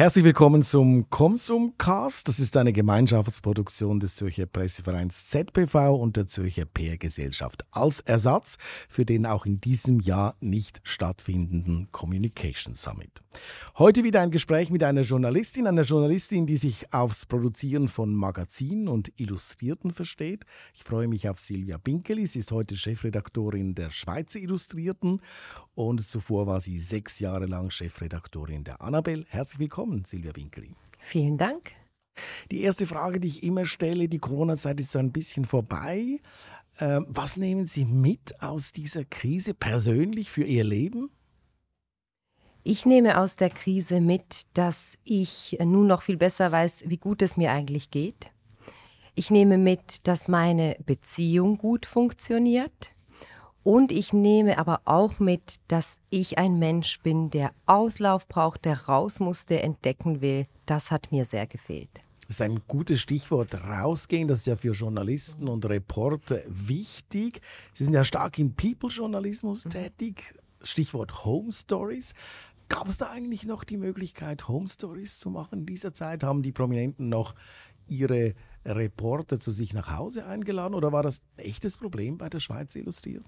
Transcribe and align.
Herzlich 0.00 0.24
willkommen 0.24 0.62
zum 0.62 1.10
Konsumcast. 1.10 2.26
Das 2.26 2.40
ist 2.40 2.56
eine 2.56 2.72
Gemeinschaftsproduktion 2.72 4.00
des 4.00 4.16
Zürcher 4.16 4.46
Pressevereins 4.46 5.26
ZPV 5.28 5.94
und 5.94 6.16
der 6.16 6.26
Zürcher 6.26 6.64
PR-Gesellschaft 6.64 7.66
als 7.70 8.00
Ersatz 8.00 8.56
für 8.88 9.04
den 9.04 9.26
auch 9.26 9.44
in 9.44 9.60
diesem 9.60 10.00
Jahr 10.00 10.36
nicht 10.40 10.80
stattfindenden 10.84 11.92
Communication 11.92 12.74
Summit. 12.74 13.20
Heute 13.76 14.02
wieder 14.02 14.22
ein 14.22 14.30
Gespräch 14.30 14.70
mit 14.70 14.82
einer 14.82 15.02
Journalistin, 15.02 15.66
einer 15.66 15.82
Journalistin, 15.82 16.46
die 16.46 16.56
sich 16.56 16.94
aufs 16.94 17.26
Produzieren 17.26 17.86
von 17.88 18.14
Magazinen 18.14 18.88
und 18.88 19.12
Illustrierten 19.20 19.92
versteht. 19.92 20.46
Ich 20.72 20.82
freue 20.82 21.08
mich 21.08 21.28
auf 21.28 21.38
Silvia 21.38 21.76
Binkeli. 21.76 22.26
Sie 22.26 22.38
ist 22.38 22.52
heute 22.52 22.74
Chefredaktorin 22.74 23.74
der 23.74 23.90
Schweizer 23.90 24.38
Illustrierten 24.38 25.20
und 25.74 26.00
zuvor 26.08 26.46
war 26.46 26.62
sie 26.62 26.78
sechs 26.78 27.20
Jahre 27.20 27.44
lang 27.44 27.70
Chefredaktorin 27.70 28.64
der 28.64 28.80
Annabelle. 28.80 29.26
Herzlich 29.28 29.60
willkommen 29.60 29.89
willkommen, 29.90 30.04
Silvia 30.04 30.34
Winkeli. 30.36 30.74
Vielen 31.00 31.36
Dank. 31.36 31.72
Die 32.50 32.62
erste 32.62 32.86
Frage, 32.86 33.18
die 33.18 33.28
ich 33.28 33.42
immer 33.42 33.64
stelle, 33.64 34.08
die 34.08 34.18
Corona-Zeit 34.18 34.78
ist 34.78 34.92
so 34.92 34.98
ein 34.98 35.10
bisschen 35.10 35.44
vorbei. 35.44 36.20
Ähm, 36.78 37.06
was 37.08 37.36
nehmen 37.36 37.66
Sie 37.66 37.84
mit 37.84 38.40
aus 38.40 38.72
dieser 38.72 39.04
Krise 39.04 39.54
persönlich 39.54 40.30
für 40.30 40.44
Ihr 40.44 40.64
Leben? 40.64 41.10
Ich 42.62 42.84
nehme 42.86 43.18
aus 43.18 43.36
der 43.36 43.50
Krise 43.50 44.00
mit, 44.00 44.42
dass 44.54 44.98
ich 45.04 45.58
nun 45.60 45.86
noch 45.86 46.02
viel 46.02 46.18
besser 46.18 46.52
weiß, 46.52 46.84
wie 46.86 46.98
gut 46.98 47.22
es 47.22 47.36
mir 47.36 47.50
eigentlich 47.52 47.90
geht. 47.90 48.30
Ich 49.14 49.30
nehme 49.30 49.58
mit, 49.58 50.06
dass 50.06 50.28
meine 50.28 50.76
Beziehung 50.84 51.56
gut 51.56 51.86
funktioniert. 51.86 52.92
Und 53.62 53.92
ich 53.92 54.12
nehme 54.12 54.58
aber 54.58 54.80
auch 54.86 55.18
mit, 55.18 55.56
dass 55.68 56.00
ich 56.08 56.38
ein 56.38 56.58
Mensch 56.58 57.00
bin, 57.00 57.30
der 57.30 57.52
Auslauf 57.66 58.26
braucht, 58.26 58.64
der 58.64 58.86
raus 58.86 59.20
muss, 59.20 59.44
der 59.44 59.64
entdecken 59.64 60.20
will. 60.22 60.46
Das 60.64 60.90
hat 60.90 61.12
mir 61.12 61.24
sehr 61.24 61.46
gefehlt. 61.46 61.90
Das 62.26 62.36
ist 62.36 62.42
ein 62.42 62.62
gutes 62.68 63.00
Stichwort, 63.00 63.54
rausgehen. 63.54 64.28
Das 64.28 64.38
ist 64.38 64.46
ja 64.46 64.56
für 64.56 64.72
Journalisten 64.72 65.48
und 65.48 65.66
Reporter 65.66 66.38
wichtig. 66.46 67.40
Sie 67.74 67.84
sind 67.84 67.92
ja 67.92 68.04
stark 68.04 68.38
im 68.38 68.54
People-Journalismus 68.54 69.64
mhm. 69.64 69.70
tätig. 69.70 70.34
Stichwort 70.62 71.24
Home 71.24 71.52
Stories. 71.52 72.14
Gab 72.68 72.86
es 72.86 72.98
da 72.98 73.10
eigentlich 73.10 73.46
noch 73.46 73.64
die 73.64 73.76
Möglichkeit, 73.76 74.46
Home 74.46 74.68
Stories 74.68 75.18
zu 75.18 75.28
machen 75.28 75.60
in 75.60 75.66
dieser 75.66 75.92
Zeit? 75.92 76.22
Haben 76.22 76.42
die 76.42 76.52
Prominenten 76.52 77.08
noch 77.08 77.34
ihre 77.88 78.34
Reporter 78.64 79.40
zu 79.40 79.50
sich 79.50 79.72
nach 79.72 79.96
Hause 79.96 80.24
eingeladen 80.24 80.74
oder 80.74 80.92
war 80.92 81.02
das 81.02 81.22
ein 81.36 81.46
echtes 81.46 81.76
Problem 81.76 82.16
bei 82.16 82.28
der 82.28 82.38
Schweiz 82.38 82.76
Illustriert? 82.76 83.24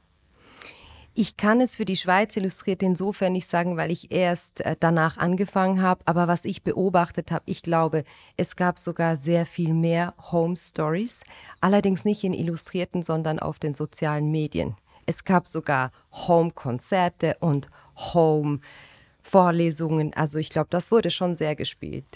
Ich 1.15 1.37
kann 1.37 1.61
es 1.61 1.77
für 1.77 1.85
die 1.85 1.97
Schweiz 1.97 2.35
illustriert 2.39 2.83
insofern 2.83 3.35
nicht 3.35 3.47
sagen, 3.47 3.77
weil 3.77 3.91
ich 3.91 4.13
erst 4.13 4.65
äh, 4.65 4.77
danach 4.81 5.19
angefangen 5.19 5.83
habe. 5.83 6.01
Aber 6.07 6.27
was 6.27 6.47
ich 6.47 6.63
beobachtet 6.63 7.31
habe, 7.31 7.43
ich 7.45 7.63
glaube, 7.63 8.05
es 8.39 8.57
gab 8.57 8.79
sogar 8.79 9.17
sehr 9.17 9.45
viel 9.45 9.75
mehr 9.75 10.15
Home 10.33 10.57
Stories. 10.57 11.25
Allerdings 11.61 12.07
nicht 12.07 12.25
in 12.25 12.33
Illustrierten, 12.33 13.03
sondern 13.03 13.41
auf 13.41 13.59
den 13.59 13.75
sozialen 13.75 14.31
Medien. 14.31 14.75
Es 15.05 15.25
gab 15.25 15.49
sogar 15.49 15.93
Home-Konzerte 16.13 17.37
und 17.41 17.69
Home-Vorlesungen. 18.15 20.15
Also 20.15 20.39
ich 20.39 20.49
glaube, 20.49 20.69
das 20.71 20.91
wurde 20.91 21.11
schon 21.11 21.35
sehr 21.35 21.57
gespielt. 21.57 22.07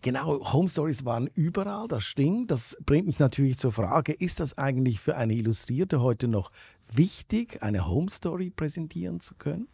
Genau, 0.00 0.52
Home 0.52 0.68
Stories 0.68 1.04
waren 1.04 1.28
überall, 1.34 1.88
das 1.88 2.04
stimmt. 2.04 2.52
Das 2.52 2.76
bringt 2.86 3.06
mich 3.06 3.18
natürlich 3.18 3.58
zur 3.58 3.72
Frage, 3.72 4.12
ist 4.12 4.38
das 4.38 4.56
eigentlich 4.56 5.00
für 5.00 5.16
eine 5.16 5.34
Illustrierte 5.34 6.00
heute 6.00 6.28
noch 6.28 6.52
wichtig, 6.92 7.62
eine 7.62 7.88
Home 7.88 8.08
Story 8.08 8.50
präsentieren 8.50 9.18
zu 9.18 9.34
können? 9.34 9.66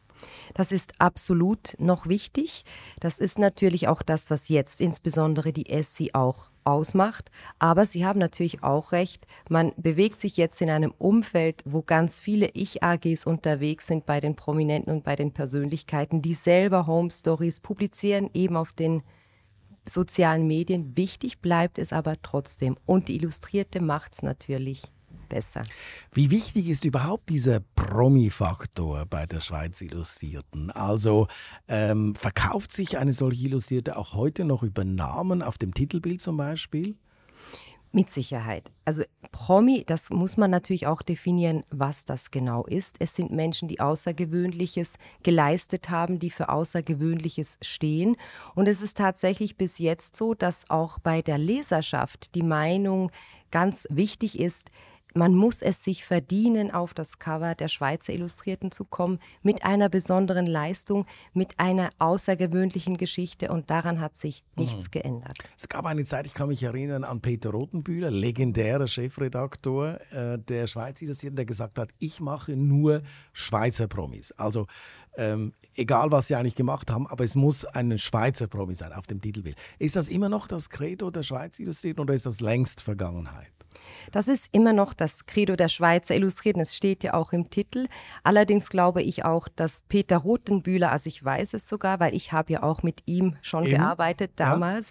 Das 0.55 0.73
ist 0.73 1.01
absolut 1.01 1.75
noch 1.79 2.07
wichtig. 2.07 2.65
Das 3.01 3.19
ist 3.19 3.39
natürlich 3.39 3.89
auch 3.89 4.03
das, 4.03 4.31
was 4.31 4.49
jetzt 4.49 4.81
insbesondere 4.81 5.53
die 5.53 5.69
Essie 5.69 6.15
auch 6.15 6.49
ausmacht. 6.65 7.31
Aber 7.59 7.85
Sie 7.85 8.07
haben 8.07 8.19
natürlich 8.19 8.63
auch 8.63 8.93
recht, 8.93 9.27
man 9.51 9.73
bewegt 9.77 10.21
sich 10.21 10.39
jetzt 10.39 10.63
in 10.63 10.71
einem 10.71 10.95
Umfeld, 10.97 11.63
wo 11.67 11.83
ganz 11.83 12.21
viele 12.21 12.49
Ich-AGs 12.55 13.27
unterwegs 13.27 13.87
sind 13.89 14.07
bei 14.07 14.21
den 14.21 14.37
Prominenten 14.37 14.93
und 14.93 15.05
bei 15.05 15.17
den 15.17 15.33
Persönlichkeiten, 15.33 16.23
die 16.23 16.35
selber 16.35 16.87
Home 16.87 17.11
Stories 17.11 17.61
publizieren, 17.61 18.31
eben 18.33 18.57
auf 18.57 18.73
den 18.73 19.03
sozialen 19.85 20.47
Medien. 20.47 20.97
Wichtig 20.97 21.41
bleibt 21.41 21.79
es 21.79 21.93
aber 21.93 22.21
trotzdem. 22.23 22.77
Und 22.87 23.09
die 23.09 23.17
Illustrierte 23.17 23.81
macht 23.81 24.15
es 24.15 24.23
natürlich 24.23 24.83
besser. 25.29 25.63
Wie 26.13 26.31
wichtig 26.31 26.69
ist 26.69 26.85
überhaupt 26.85 27.29
dieser 27.29 27.61
Promi-Faktor 27.61 29.07
bei 29.07 29.27
der 29.27 29.41
Schweiz 29.41 29.81
Illustrierten? 29.81 30.71
Also 30.71 31.27
ähm, 31.69 32.15
verkauft 32.15 32.73
sich 32.73 32.99
eine 32.99 33.13
solche 33.13 33.47
Illustrierte 33.47 33.97
auch 33.97 34.15
heute 34.15 34.45
noch 34.45 34.63
über 34.63 34.85
Namen 34.85 35.43
auf 35.43 35.59
dem 35.59 35.75
Titelbild 35.75 36.21
zum 36.21 36.37
Beispiel? 36.37 36.97
Mit 37.95 38.11
Sicherheit. 38.11 38.73
Also 38.85 39.05
Promi, 39.31 39.85
das 39.87 40.11
muss 40.11 40.37
man 40.37 40.51
natürlich 40.51 40.89
auch 40.89 41.01
definieren, 41.01 41.63
was 41.71 42.05
das 42.05 42.33
genau 42.33 42.67
ist. 42.67 42.97
Es 42.99 43.15
sind 43.15 43.31
Menschen, 43.31 43.69
die 43.69 43.79
Außergewöhnliches 43.79 44.97
geleistet 45.23 45.91
haben, 45.91 46.19
die 46.19 46.31
für 46.31 46.49
Außergewöhnliches 46.49 47.57
stehen. 47.63 48.17
Und 48.57 48.67
es 48.67 48.83
ist 48.83 48.97
tatsächlich 48.97 49.57
bis 49.57 49.79
jetzt 49.79 50.17
so, 50.17 50.35
dass 50.35 50.69
auch 50.71 50.99
bei 50.99 51.23
der 51.23 51.39
Leserschaft 51.39 52.35
die 52.35 52.43
Meinung 52.43 53.13
ganz 53.53 53.87
wichtig 53.91 54.41
ist, 54.41 54.73
man 55.15 55.35
muss 55.35 55.63
es 55.63 55.83
sich 55.83 56.05
verdienen, 56.05 56.71
auf 56.73 56.93
das 56.93 57.19
Cover 57.19 57.55
der 57.55 57.69
Schweizer 57.69 58.13
Illustrierten 58.13 58.73
zu 58.73 58.85
kommen, 58.85 59.21
mit 59.43 59.65
einer 59.65 59.89
besonderen 59.89 60.47
Leistung, 60.47 61.07
mit 61.33 61.59
einer 61.59 61.91
außergewöhnlichen 61.99 62.97
Geschichte 62.97 63.51
und 63.51 63.71
daran 63.71 64.01
hat 64.01 64.17
sich 64.17 64.45
nichts 64.57 64.87
mhm. 64.87 64.91
geändert. 64.91 65.39
Es 65.57 65.69
gab 65.69 65.87
eine 65.87 66.05
Zeit, 66.05 66.27
ich 66.27 66.35
kann 66.35 66.49
mich 66.49 66.63
erinnern 66.63 67.05
an 67.05 67.21
Peter 67.21 67.51
Rotenbühler, 67.51 68.11
legendärer 68.11 68.89
Chefredaktor 68.89 70.01
äh, 70.11 70.39
der 70.39 70.67
Schweizer 70.67 71.05
Illustrierten, 71.05 71.37
der 71.37 71.45
gesagt 71.45 71.79
hat, 71.79 71.91
ich 71.99 72.21
mache 72.21 72.57
nur 72.57 73.03
Schweizer 73.33 73.87
Promis. 73.87 74.33
Also 74.33 74.67
ähm, 75.17 75.53
egal 75.75 76.11
was 76.11 76.27
sie 76.27 76.35
eigentlich 76.35 76.57
gemacht 76.57 76.91
haben, 76.91 77.07
aber 77.07 77.23
es 77.23 77.37
muss 77.37 77.65
ein 77.65 77.97
Schweizer 77.99 78.49
Promi 78.49 78.75
sein 78.75 78.93
auf 78.93 79.07
dem 79.07 79.21
Titelbild. 79.21 79.57
Ist 79.79 79.95
das 79.95 80.09
immer 80.09 80.29
noch 80.29 80.49
das 80.49 80.71
Credo 80.71 81.11
der 81.11 81.23
Schweizer 81.23 81.61
Illustrierten 81.63 82.03
oder 82.03 82.15
ist 82.15 82.27
das 82.27 82.41
längst 82.41 82.81
Vergangenheit? 82.81 83.53
Das 84.13 84.29
ist 84.29 84.49
immer 84.53 84.73
noch 84.73 84.95
das 84.95 85.27
Credo 85.27 85.57
der 85.57 85.69
Schweizer 85.69 86.15
Illustrierten. 86.15 86.63
Es 86.63 86.75
steht 86.75 87.05
ja 87.05 87.15
auch 87.15 87.33
im 87.33 87.51
Titel. 87.51 87.87
Allerdings 88.23 88.69
glaube 88.69 89.03
ich 89.03 89.25
auch, 89.25 89.49
dass 89.49 89.83
Peter 89.83 90.19
Rotenbühler, 90.19 90.93
also 90.93 91.09
ich 91.09 91.25
weiß 91.25 91.55
es 91.55 91.69
sogar, 91.69 92.01
weil 92.01 92.15
ich 92.15 92.33
habe 92.33 92.53
ja 92.53 92.63
auch 92.63 92.83
mit 92.83 93.03
ihm 93.07 93.37
schon 93.43 93.65
Eben? 93.65 93.79
gearbeitet 93.79 94.33
damals, 94.37 94.91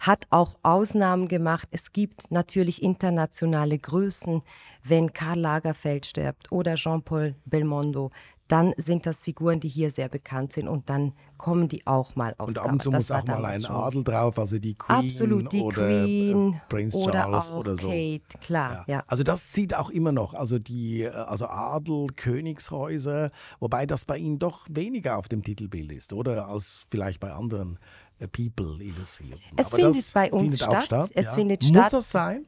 ja. 0.00 0.06
hat 0.06 0.26
auch 0.30 0.56
Ausnahmen 0.62 1.28
gemacht. 1.28 1.68
Es 1.70 1.92
gibt 1.92 2.30
natürlich 2.30 2.82
internationale 2.82 3.78
Größen, 3.78 4.42
wenn 4.84 5.12
Karl 5.12 5.38
Lagerfeld 5.38 6.06
stirbt 6.06 6.50
oder 6.50 6.74
Jean-Paul 6.74 7.34
Belmondo 7.44 8.10
dann 8.52 8.74
sind 8.76 9.06
das 9.06 9.22
Figuren, 9.22 9.60
die 9.60 9.68
hier 9.68 9.90
sehr 9.90 10.10
bekannt 10.10 10.52
sind 10.52 10.68
und 10.68 10.90
dann 10.90 11.14
kommen 11.38 11.68
die 11.68 11.86
auch 11.86 12.16
mal 12.16 12.34
aufs 12.36 12.58
Und 12.58 12.62
ab 12.62 12.72
und 12.72 12.82
zu 12.82 12.90
muss 12.90 13.10
auch 13.10 13.24
mal 13.24 13.42
ein 13.46 13.64
Adel 13.64 14.04
drauf, 14.04 14.38
also 14.38 14.58
die 14.58 14.74
Queen 14.74 15.06
Absolut, 15.06 15.50
die 15.50 15.60
oder 15.62 16.04
Queen 16.04 16.60
Prince 16.68 17.00
Charles 17.00 17.50
oder, 17.50 17.58
oder 17.58 17.76
so. 17.78 17.88
Kate, 17.88 18.38
klar, 18.42 18.84
ja. 18.86 18.96
ja. 18.96 19.04
Also 19.06 19.22
das 19.24 19.52
zieht 19.52 19.74
auch 19.74 19.88
immer 19.88 20.12
noch, 20.12 20.34
also 20.34 20.58
die 20.58 21.04
äh, 21.04 21.08
also 21.08 21.46
Adel, 21.46 22.08
Königshäuser, 22.14 23.30
wobei 23.58 23.86
das 23.86 24.04
bei 24.04 24.18
ihnen 24.18 24.38
doch 24.38 24.66
weniger 24.68 25.16
auf 25.16 25.28
dem 25.28 25.42
Titelbild 25.42 25.90
ist, 25.90 26.12
oder 26.12 26.48
als 26.48 26.84
vielleicht 26.90 27.20
bei 27.20 27.32
anderen 27.32 27.78
äh, 28.18 28.28
People 28.28 28.84
illustriert. 28.84 29.40
Es 29.56 29.72
Aber 29.72 29.82
findet 29.82 30.12
bei 30.12 30.30
uns 30.30 30.56
statt. 30.56 30.84
statt. 30.84 31.10
Es 31.14 31.26
ja. 31.28 31.32
findet 31.32 31.62
muss 31.62 31.70
statt. 31.70 31.82
Muss 31.84 31.90
das 31.90 32.10
sein? 32.10 32.46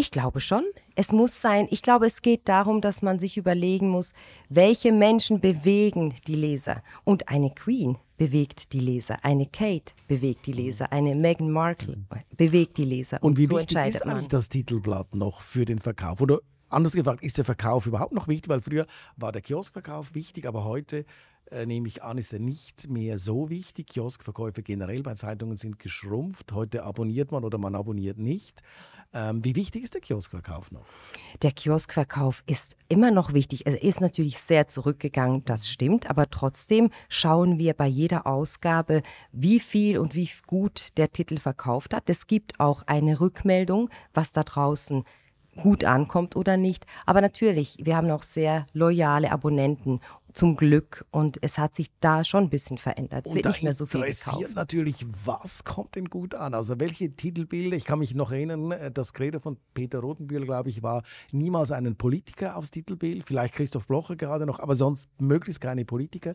Ich 0.00 0.10
glaube 0.10 0.40
schon. 0.40 0.64
Es 0.94 1.12
muss 1.12 1.42
sein. 1.42 1.68
Ich 1.70 1.82
glaube, 1.82 2.06
es 2.06 2.22
geht 2.22 2.48
darum, 2.48 2.80
dass 2.80 3.02
man 3.02 3.18
sich 3.18 3.36
überlegen 3.36 3.90
muss, 3.90 4.14
welche 4.48 4.92
Menschen 4.92 5.42
bewegen 5.42 6.14
die 6.26 6.36
Leser. 6.36 6.82
Und 7.04 7.28
eine 7.28 7.50
Queen 7.50 7.98
bewegt 8.16 8.72
die 8.72 8.80
Leser, 8.80 9.22
eine 9.22 9.44
Kate 9.44 9.92
bewegt 10.08 10.46
die 10.46 10.52
Leser, 10.52 10.90
eine 10.90 11.14
Meghan 11.14 11.50
Markle 11.50 11.98
bewegt 12.34 12.78
die 12.78 12.86
Leser. 12.86 13.22
Und, 13.22 13.32
und 13.32 13.36
wie 13.36 13.44
so 13.44 13.58
wichtig 13.58 13.76
ist 13.76 14.06
eigentlich 14.06 14.28
das 14.28 14.48
Titelblatt 14.48 15.14
noch 15.14 15.42
für 15.42 15.66
den 15.66 15.78
Verkauf? 15.78 16.22
Oder 16.22 16.38
anders 16.70 16.94
gefragt, 16.94 17.22
ist 17.22 17.36
der 17.36 17.44
Verkauf 17.44 17.86
überhaupt 17.86 18.14
noch 18.14 18.26
wichtig? 18.26 18.48
Weil 18.48 18.62
früher 18.62 18.86
war 19.16 19.32
der 19.32 19.42
Kioskverkauf 19.42 20.14
wichtig, 20.14 20.46
aber 20.46 20.64
heute 20.64 21.04
äh, 21.50 21.66
nehme 21.66 21.88
ich 21.88 22.02
an, 22.02 22.18
ist 22.18 22.32
er 22.32 22.38
nicht 22.38 22.88
mehr 22.88 23.18
so 23.18 23.50
wichtig. 23.50 23.88
Kioskverkäufe 23.88 24.62
generell 24.62 25.02
bei 25.02 25.14
Zeitungen 25.14 25.56
sind 25.56 25.78
geschrumpft. 25.78 26.52
Heute 26.52 26.84
abonniert 26.84 27.32
man 27.32 27.44
oder 27.44 27.58
man 27.58 27.74
abonniert 27.74 28.18
nicht. 28.18 28.62
Ähm, 29.12 29.44
wie 29.44 29.56
wichtig 29.56 29.82
ist 29.82 29.94
der 29.94 30.00
Kioskverkauf 30.00 30.70
noch? 30.70 30.84
Der 31.42 31.50
Kioskverkauf 31.50 32.44
ist 32.46 32.76
immer 32.88 33.10
noch 33.10 33.32
wichtig. 33.32 33.66
Er 33.66 33.82
ist 33.82 34.00
natürlich 34.00 34.38
sehr 34.38 34.68
zurückgegangen, 34.68 35.44
das 35.44 35.68
stimmt, 35.68 36.08
aber 36.08 36.30
trotzdem 36.30 36.90
schauen 37.08 37.58
wir 37.58 37.74
bei 37.74 37.86
jeder 37.88 38.28
Ausgabe, 38.28 39.02
wie 39.32 39.58
viel 39.58 39.98
und 39.98 40.14
wie 40.14 40.30
gut 40.46 40.88
der 40.96 41.10
Titel 41.10 41.38
verkauft 41.38 41.92
hat. 41.92 42.08
Es 42.08 42.28
gibt 42.28 42.60
auch 42.60 42.84
eine 42.86 43.18
Rückmeldung, 43.20 43.90
was 44.14 44.30
da 44.30 44.44
draußen 44.44 45.04
gut 45.56 45.84
ankommt 45.84 46.36
oder 46.36 46.56
nicht. 46.56 46.86
Aber 47.06 47.20
natürlich, 47.20 47.78
wir 47.82 47.96
haben 47.96 48.10
auch 48.10 48.22
sehr 48.22 48.66
loyale 48.72 49.32
Abonnenten 49.32 50.00
zum 50.32 50.56
Glück. 50.56 51.04
Und 51.10 51.38
es 51.42 51.58
hat 51.58 51.74
sich 51.74 51.88
da 52.00 52.24
schon 52.24 52.44
ein 52.44 52.50
bisschen 52.50 52.78
verändert. 52.78 53.26
Es 53.26 53.32
und 53.32 53.36
wird 53.36 53.46
nicht 53.46 53.62
mehr 53.62 53.72
so 53.72 53.86
viel 53.86 54.00
interessiert 54.00 54.38
gekauft. 54.38 54.54
natürlich, 54.54 55.06
was 55.24 55.64
kommt 55.64 55.94
denn 55.94 56.06
gut 56.06 56.34
an? 56.34 56.54
Also 56.54 56.78
welche 56.78 57.14
Titelbilder? 57.14 57.76
Ich 57.76 57.84
kann 57.84 57.98
mich 57.98 58.14
noch 58.14 58.32
erinnern, 58.32 58.72
äh, 58.72 58.90
das 58.90 59.12
Credo 59.12 59.38
von 59.38 59.56
Peter 59.74 60.00
Rotenbühl, 60.00 60.44
glaube 60.44 60.70
ich, 60.70 60.82
war 60.82 61.02
niemals 61.32 61.72
einen 61.72 61.96
Politiker 61.96 62.56
aufs 62.56 62.70
Titelbild. 62.70 63.24
Vielleicht 63.24 63.54
Christoph 63.54 63.86
Blocher 63.86 64.16
gerade 64.16 64.46
noch, 64.46 64.60
aber 64.60 64.74
sonst 64.74 65.08
möglichst 65.18 65.60
keine 65.60 65.84
Politiker. 65.84 66.34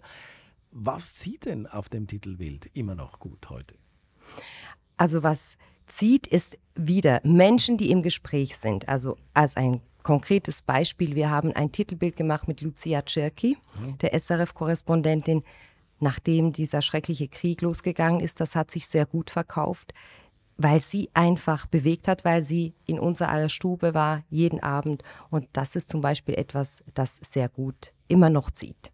Was 0.71 1.15
zieht 1.15 1.45
denn 1.45 1.67
auf 1.67 1.89
dem 1.89 2.07
Titelbild 2.07 2.69
immer 2.73 2.95
noch 2.95 3.19
gut 3.19 3.49
heute? 3.49 3.75
Also 4.97 5.23
was 5.23 5.57
zieht, 5.87 6.27
ist 6.27 6.57
wieder 6.75 7.21
Menschen, 7.23 7.77
die 7.77 7.91
im 7.91 8.01
Gespräch 8.01 8.57
sind. 8.57 8.87
Also 8.89 9.17
als 9.33 9.55
ein 9.55 9.81
konkretes 10.03 10.61
Beispiel, 10.61 11.15
wir 11.15 11.29
haben 11.29 11.51
ein 11.53 11.71
Titelbild 11.71 12.15
gemacht 12.15 12.47
mit 12.47 12.61
Lucia 12.61 13.01
Czerki, 13.01 13.57
mhm. 13.81 13.97
der 13.97 14.13
SRF-Korrespondentin, 14.13 15.43
nachdem 15.99 16.53
dieser 16.53 16.81
schreckliche 16.81 17.27
Krieg 17.27 17.61
losgegangen 17.61 18.19
ist. 18.19 18.39
Das 18.39 18.55
hat 18.55 18.71
sich 18.71 18.87
sehr 18.87 19.05
gut 19.05 19.29
verkauft, 19.29 19.93
weil 20.57 20.81
sie 20.81 21.09
einfach 21.13 21.65
bewegt 21.65 22.07
hat, 22.07 22.23
weil 22.23 22.43
sie 22.43 22.73
in 22.87 22.99
unserer 22.99 23.29
aller 23.29 23.49
Stube 23.49 23.93
war, 23.93 24.23
jeden 24.29 24.61
Abend. 24.61 25.03
Und 25.29 25.47
das 25.53 25.75
ist 25.75 25.89
zum 25.89 26.01
Beispiel 26.01 26.35
etwas, 26.35 26.83
das 26.93 27.19
sehr 27.21 27.49
gut 27.49 27.93
immer 28.07 28.29
noch 28.29 28.51
zieht. 28.51 28.91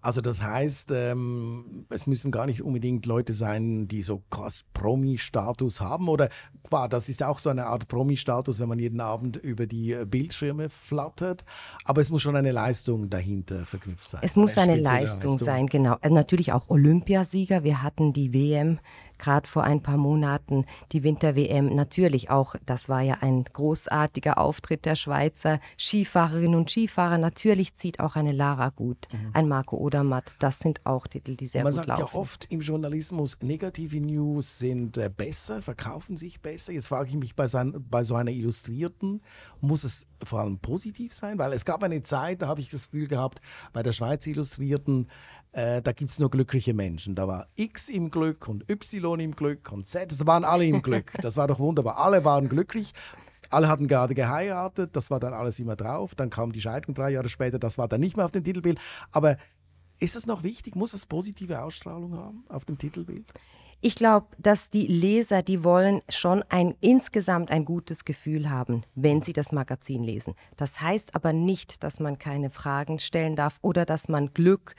Also 0.00 0.20
das 0.20 0.42
heißt, 0.42 0.92
ähm, 0.92 1.86
es 1.90 2.06
müssen 2.06 2.30
gar 2.30 2.46
nicht 2.46 2.62
unbedingt 2.62 3.06
Leute 3.06 3.32
sein, 3.32 3.88
die 3.88 4.02
so 4.02 4.22
quasi 4.30 4.62
Promi-Status 4.72 5.80
haben 5.80 6.08
oder 6.08 6.28
klar, 6.62 6.88
das 6.88 7.08
ist 7.08 7.22
auch 7.22 7.38
so 7.38 7.50
eine 7.50 7.66
Art 7.66 7.88
Promi-Status, 7.88 8.60
wenn 8.60 8.68
man 8.68 8.78
jeden 8.78 9.00
Abend 9.00 9.36
über 9.36 9.66
die 9.66 9.92
äh, 9.92 10.04
Bildschirme 10.04 10.68
flattert, 10.68 11.44
aber 11.84 12.00
es 12.00 12.10
muss 12.10 12.22
schon 12.22 12.36
eine 12.36 12.52
Leistung 12.52 13.10
dahinter 13.10 13.64
verknüpft 13.64 14.08
sein. 14.08 14.20
Es 14.22 14.36
muss 14.36 14.58
eine, 14.58 14.72
eine 14.72 14.82
Leistung, 14.82 15.32
Leistung, 15.32 15.38
sein, 15.38 15.66
genau. 15.66 15.96
Also 16.00 16.14
natürlich 16.14 16.52
auch 16.52 16.68
Olympiasieger. 16.68 17.64
Wir 17.64 17.82
hatten 17.82 18.12
die 18.12 18.32
WM 18.32 18.78
gerade 19.24 19.48
vor 19.48 19.64
ein 19.64 19.82
paar 19.82 19.96
Monaten 19.96 20.66
die 20.92 21.02
Winter-WM. 21.02 21.74
Natürlich 21.74 22.28
auch, 22.28 22.56
das 22.66 22.90
war 22.90 23.00
ja 23.00 23.14
ein 23.22 23.44
großartiger 23.44 24.36
Auftritt 24.36 24.84
der 24.84 24.96
Schweizer 24.96 25.60
Skifahrerinnen 25.78 26.54
und 26.54 26.70
Skifahrer. 26.70 27.16
Natürlich 27.16 27.74
zieht 27.74 28.00
auch 28.00 28.16
eine 28.16 28.32
Lara 28.32 28.68
gut, 28.68 29.08
mhm. 29.10 29.30
ein 29.32 29.48
Marco 29.48 29.78
Odermatt. 29.78 30.32
Das 30.40 30.58
sind 30.58 30.84
auch 30.84 31.06
Titel, 31.06 31.36
die 31.36 31.46
sehr 31.46 31.64
Man 31.64 31.72
gut 31.72 31.86
laufen. 31.86 31.88
Man 31.88 31.98
sagt 31.98 32.12
ja 32.12 32.18
oft 32.20 32.46
im 32.50 32.60
Journalismus, 32.60 33.38
negative 33.40 33.98
News 33.98 34.58
sind 34.58 34.98
äh, 34.98 35.08
besser, 35.08 35.62
verkaufen 35.62 36.18
sich 36.18 36.42
besser. 36.42 36.72
Jetzt 36.72 36.88
frage 36.88 37.08
ich 37.08 37.16
mich 37.16 37.34
bei, 37.34 37.46
sein, 37.46 37.74
bei 37.88 38.02
so 38.02 38.16
einer 38.16 38.30
Illustrierten, 38.30 39.22
muss 39.62 39.84
es 39.84 40.06
vor 40.22 40.40
allem 40.40 40.58
positiv 40.58 41.14
sein? 41.14 41.38
Weil 41.38 41.54
es 41.54 41.64
gab 41.64 41.82
eine 41.82 42.02
Zeit, 42.02 42.42
da 42.42 42.48
habe 42.48 42.60
ich 42.60 42.68
das 42.68 42.90
Gefühl 42.90 43.08
gehabt, 43.08 43.40
bei 43.72 43.82
der 43.82 43.92
Schweiz 43.92 44.26
Illustrierten, 44.26 45.08
äh, 45.54 45.80
da 45.80 45.92
gibt 45.92 46.10
es 46.10 46.18
nur 46.18 46.30
glückliche 46.30 46.74
Menschen. 46.74 47.14
Da 47.14 47.28
war 47.28 47.46
X 47.54 47.88
im 47.88 48.10
Glück 48.10 48.48
und 48.48 48.68
Y 48.68 49.20
im 49.20 49.36
Glück 49.36 49.70
und 49.70 49.86
Z, 49.86 50.10
das 50.10 50.26
waren 50.26 50.44
alle 50.44 50.66
im 50.66 50.82
Glück. 50.82 51.12
Das 51.22 51.36
war 51.36 51.48
doch 51.48 51.58
wunderbar. 51.58 51.98
Alle 51.98 52.24
waren 52.24 52.48
glücklich. 52.48 52.92
Alle 53.50 53.68
hatten 53.68 53.86
gerade 53.86 54.14
geheiratet, 54.14 54.96
das 54.96 55.10
war 55.10 55.20
dann 55.20 55.32
alles 55.32 55.58
immer 55.58 55.76
drauf. 55.76 56.14
Dann 56.14 56.28
kam 56.28 56.52
die 56.52 56.60
Scheidung 56.60 56.94
drei 56.94 57.10
Jahre 57.10 57.28
später, 57.28 57.58
das 57.58 57.78
war 57.78 57.88
dann 57.88 58.00
nicht 58.00 58.16
mehr 58.16 58.26
auf 58.26 58.32
dem 58.32 58.42
Titelbild. 58.42 58.78
Aber 59.12 59.36
ist 60.00 60.16
es 60.16 60.26
noch 60.26 60.42
wichtig? 60.42 60.74
Muss 60.74 60.92
es 60.92 61.06
positive 61.06 61.62
Ausstrahlung 61.62 62.16
haben 62.16 62.44
auf 62.48 62.64
dem 62.64 62.76
Titelbild? 62.76 63.32
Ich 63.80 63.94
glaube, 63.94 64.26
dass 64.38 64.70
die 64.70 64.86
Leser, 64.86 65.42
die 65.42 65.62
wollen 65.62 66.00
schon 66.08 66.42
ein 66.48 66.74
insgesamt 66.80 67.50
ein 67.50 67.64
gutes 67.64 68.04
Gefühl 68.04 68.50
haben, 68.50 68.82
wenn 68.94 69.22
sie 69.22 69.34
das 69.34 69.52
Magazin 69.52 70.02
lesen. 70.02 70.34
Das 70.56 70.80
heißt 70.80 71.14
aber 71.14 71.32
nicht, 71.32 71.84
dass 71.84 72.00
man 72.00 72.18
keine 72.18 72.50
Fragen 72.50 72.98
stellen 72.98 73.36
darf 73.36 73.58
oder 73.60 73.84
dass 73.84 74.08
man 74.08 74.32
Glück 74.32 74.74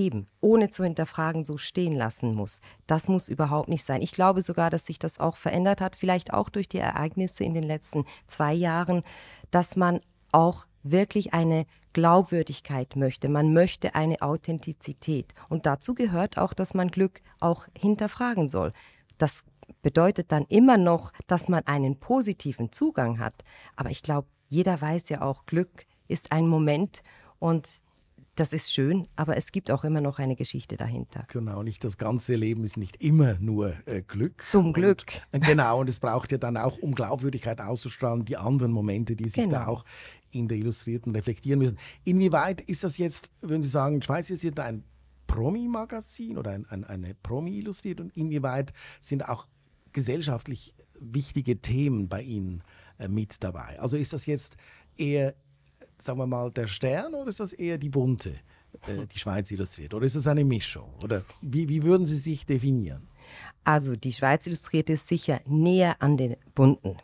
eben 0.00 0.26
ohne 0.40 0.70
zu 0.70 0.82
hinterfragen 0.82 1.44
so 1.44 1.58
stehen 1.58 1.94
lassen 1.94 2.34
muss. 2.34 2.60
Das 2.86 3.08
muss 3.08 3.28
überhaupt 3.28 3.68
nicht 3.68 3.84
sein. 3.84 4.02
Ich 4.02 4.12
glaube 4.12 4.40
sogar, 4.40 4.70
dass 4.70 4.86
sich 4.86 4.98
das 4.98 5.20
auch 5.20 5.36
verändert 5.36 5.80
hat, 5.80 5.94
vielleicht 5.94 6.32
auch 6.32 6.48
durch 6.48 6.68
die 6.68 6.78
Ereignisse 6.78 7.44
in 7.44 7.54
den 7.54 7.62
letzten 7.62 8.04
zwei 8.26 8.54
Jahren, 8.54 9.02
dass 9.50 9.76
man 9.76 10.00
auch 10.32 10.66
wirklich 10.82 11.34
eine 11.34 11.66
Glaubwürdigkeit 11.92 12.96
möchte. 12.96 13.28
Man 13.28 13.52
möchte 13.52 13.94
eine 13.94 14.22
Authentizität. 14.22 15.34
Und 15.48 15.66
dazu 15.66 15.94
gehört 15.94 16.38
auch, 16.38 16.54
dass 16.54 16.72
man 16.72 16.88
Glück 16.88 17.20
auch 17.38 17.66
hinterfragen 17.76 18.48
soll. 18.48 18.72
Das 19.18 19.44
bedeutet 19.82 20.32
dann 20.32 20.46
immer 20.48 20.78
noch, 20.78 21.12
dass 21.26 21.48
man 21.48 21.66
einen 21.66 22.00
positiven 22.00 22.72
Zugang 22.72 23.18
hat. 23.18 23.44
Aber 23.76 23.90
ich 23.90 24.02
glaube, 24.02 24.28
jeder 24.48 24.80
weiß 24.80 25.10
ja 25.10 25.20
auch, 25.20 25.44
Glück 25.46 25.84
ist 26.08 26.32
ein 26.32 26.46
Moment 26.46 27.02
und 27.38 27.68
das 28.40 28.54
ist 28.54 28.72
schön, 28.72 29.06
aber 29.16 29.36
es 29.36 29.52
gibt 29.52 29.70
auch 29.70 29.84
immer 29.84 30.00
noch 30.00 30.18
eine 30.18 30.34
Geschichte 30.34 30.78
dahinter. 30.78 31.26
Genau, 31.28 31.62
nicht 31.62 31.84
das 31.84 31.98
ganze 31.98 32.36
Leben 32.36 32.64
ist 32.64 32.78
nicht 32.78 32.96
immer 33.02 33.34
nur 33.38 33.74
äh, 33.84 34.00
Glück. 34.00 34.42
Zum 34.42 34.72
Glück. 34.72 35.04
Und, 35.30 35.44
genau, 35.44 35.80
und 35.80 35.90
es 35.90 36.00
braucht 36.00 36.32
ja 36.32 36.38
dann 36.38 36.56
auch, 36.56 36.78
um 36.78 36.94
Glaubwürdigkeit 36.94 37.60
auszustrahlen, 37.60 38.24
die 38.24 38.38
anderen 38.38 38.72
Momente, 38.72 39.14
die 39.14 39.28
sich 39.28 39.44
genau. 39.44 39.56
da 39.56 39.66
auch 39.66 39.84
in 40.30 40.48
der 40.48 40.56
Illustrierten 40.56 41.14
reflektieren 41.14 41.58
müssen. 41.58 41.78
Inwieweit 42.04 42.62
ist 42.62 42.82
das 42.82 42.96
jetzt, 42.96 43.30
würden 43.42 43.62
Sie 43.62 43.68
sagen, 43.68 44.00
Schweiz 44.00 44.30
ist 44.30 44.42
jetzt 44.42 44.58
ein 44.58 44.84
Promi-Magazin 45.26 46.38
oder 46.38 46.52
ein, 46.52 46.64
ein, 46.70 46.84
eine 46.84 47.14
Promi-Illustriert 47.14 48.00
und 48.00 48.16
inwieweit 48.16 48.72
sind 49.02 49.28
auch 49.28 49.48
gesellschaftlich 49.92 50.74
wichtige 50.98 51.60
Themen 51.60 52.08
bei 52.08 52.22
Ihnen 52.22 52.62
äh, 52.96 53.06
mit 53.06 53.44
dabei? 53.44 53.78
Also 53.80 53.98
ist 53.98 54.14
das 54.14 54.24
jetzt 54.24 54.56
eher 54.96 55.34
sagen 56.02 56.18
wir 56.18 56.26
mal, 56.26 56.50
der 56.50 56.66
Stern 56.66 57.14
oder 57.14 57.28
ist 57.28 57.40
das 57.40 57.52
eher 57.52 57.78
die 57.78 57.88
bunte, 57.88 58.30
äh, 58.86 59.06
die 59.06 59.18
Schweiz 59.18 59.50
illustriert? 59.50 59.94
Oder 59.94 60.06
ist 60.06 60.14
es 60.14 60.26
eine 60.26 60.44
Mischung? 60.44 60.92
Oder 61.02 61.22
wie, 61.40 61.68
wie 61.68 61.82
würden 61.82 62.06
Sie 62.06 62.16
sich 62.16 62.46
definieren? 62.46 63.08
Also 63.64 63.94
die 63.94 64.12
Schweiz 64.12 64.46
Illustrierte 64.46 64.94
ist 64.94 65.06
sicher 65.06 65.40
näher 65.46 65.96
an 66.00 66.16
den 66.16 66.36
bunten. 66.54 66.96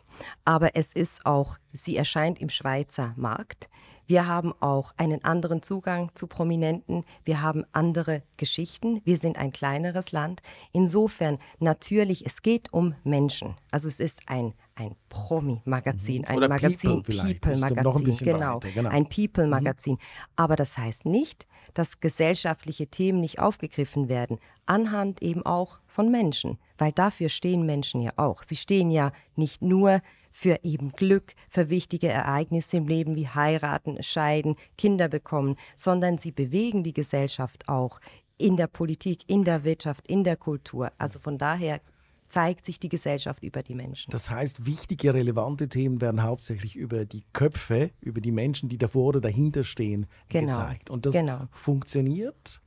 Aber 0.43 0.75
es 0.75 0.93
ist 0.93 1.25
auch, 1.25 1.57
sie 1.71 1.95
erscheint 1.95 2.39
im 2.39 2.49
Schweizer 2.49 3.13
Markt. 3.15 3.69
Wir 4.07 4.25
haben 4.25 4.53
auch 4.61 4.93
einen 4.95 5.23
anderen 5.25 5.61
Zugang 5.61 6.11
zu 6.15 6.27
Prominenten. 6.27 7.03
Wir 7.25 7.41
haben 7.41 7.65
andere 7.73 8.23
Geschichten. 8.37 9.01
Wir 9.03 9.17
sind 9.17 9.37
ein 9.37 9.51
kleineres 9.51 10.13
Land. 10.13 10.41
Insofern 10.71 11.39
natürlich, 11.59 12.25
es 12.25 12.41
geht 12.41 12.71
um 12.71 12.95
Menschen. 13.03 13.55
Also 13.69 13.89
es 13.89 13.99
ist 13.99 14.21
ein, 14.27 14.53
ein 14.75 14.95
Promi-Magazin, 15.09 16.25
ein 16.25 16.37
Oder 16.37 16.47
Magazin, 16.47 17.03
People-Magazin, 17.03 17.39
People 17.39 18.15
genau, 18.17 18.59
genau, 18.59 18.89
ein 18.89 19.09
People-Magazin. 19.09 19.95
Mhm. 19.95 19.99
Aber 20.37 20.55
das 20.55 20.77
heißt 20.77 21.05
nicht, 21.05 21.45
dass 21.73 21.99
gesellschaftliche 21.99 22.87
Themen 22.87 23.19
nicht 23.19 23.39
aufgegriffen 23.39 24.07
werden, 24.07 24.39
anhand 24.65 25.21
eben 25.21 25.45
auch 25.45 25.79
von 25.85 26.09
Menschen, 26.09 26.57
weil 26.77 26.93
dafür 26.93 27.27
stehen 27.27 27.65
Menschen 27.65 27.99
ja 27.99 28.13
auch. 28.15 28.43
Sie 28.43 28.55
stehen 28.55 28.89
ja 28.89 29.11
nicht 29.35 29.61
nur 29.61 30.01
für 30.37 30.59
eben 30.61 30.91
Glück, 30.91 31.33
für 31.49 31.71
wichtige 31.71 32.09
Ereignisse 32.09 32.77
im 32.77 32.87
Leben 32.87 33.15
wie 33.15 33.27
heiraten, 33.27 34.03
scheiden, 34.03 34.55
Kinder 34.77 35.07
bekommen, 35.07 35.55
sondern 35.75 36.19
sie 36.19 36.31
bewegen 36.31 36.83
die 36.83 36.93
Gesellschaft 36.93 37.67
auch 37.67 37.99
in 38.37 38.55
der 38.55 38.67
Politik, 38.67 39.21
in 39.25 39.45
der 39.45 39.63
Wirtschaft, 39.63 40.05
in 40.07 40.23
der 40.23 40.37
Kultur. 40.37 40.91
Also 40.99 41.17
von 41.17 41.39
daher 41.39 41.81
zeigt 42.27 42.65
sich 42.65 42.79
die 42.79 42.89
Gesellschaft 42.89 43.41
über 43.41 43.63
die 43.63 43.73
Menschen. 43.73 44.11
Das 44.11 44.29
heißt, 44.29 44.67
wichtige, 44.67 45.15
relevante 45.15 45.69
Themen 45.69 46.01
werden 46.01 46.21
hauptsächlich 46.21 46.75
über 46.75 47.05
die 47.05 47.23
Köpfe, 47.33 47.89
über 47.99 48.21
die 48.21 48.31
Menschen, 48.31 48.69
die 48.69 48.77
davor 48.77 49.07
oder 49.07 49.21
dahinter 49.21 49.63
stehen, 49.63 50.05
genau. 50.29 50.49
gezeigt. 50.49 50.91
Und 50.91 51.07
das 51.07 51.13
genau. 51.13 51.47
funktioniert 51.49 52.61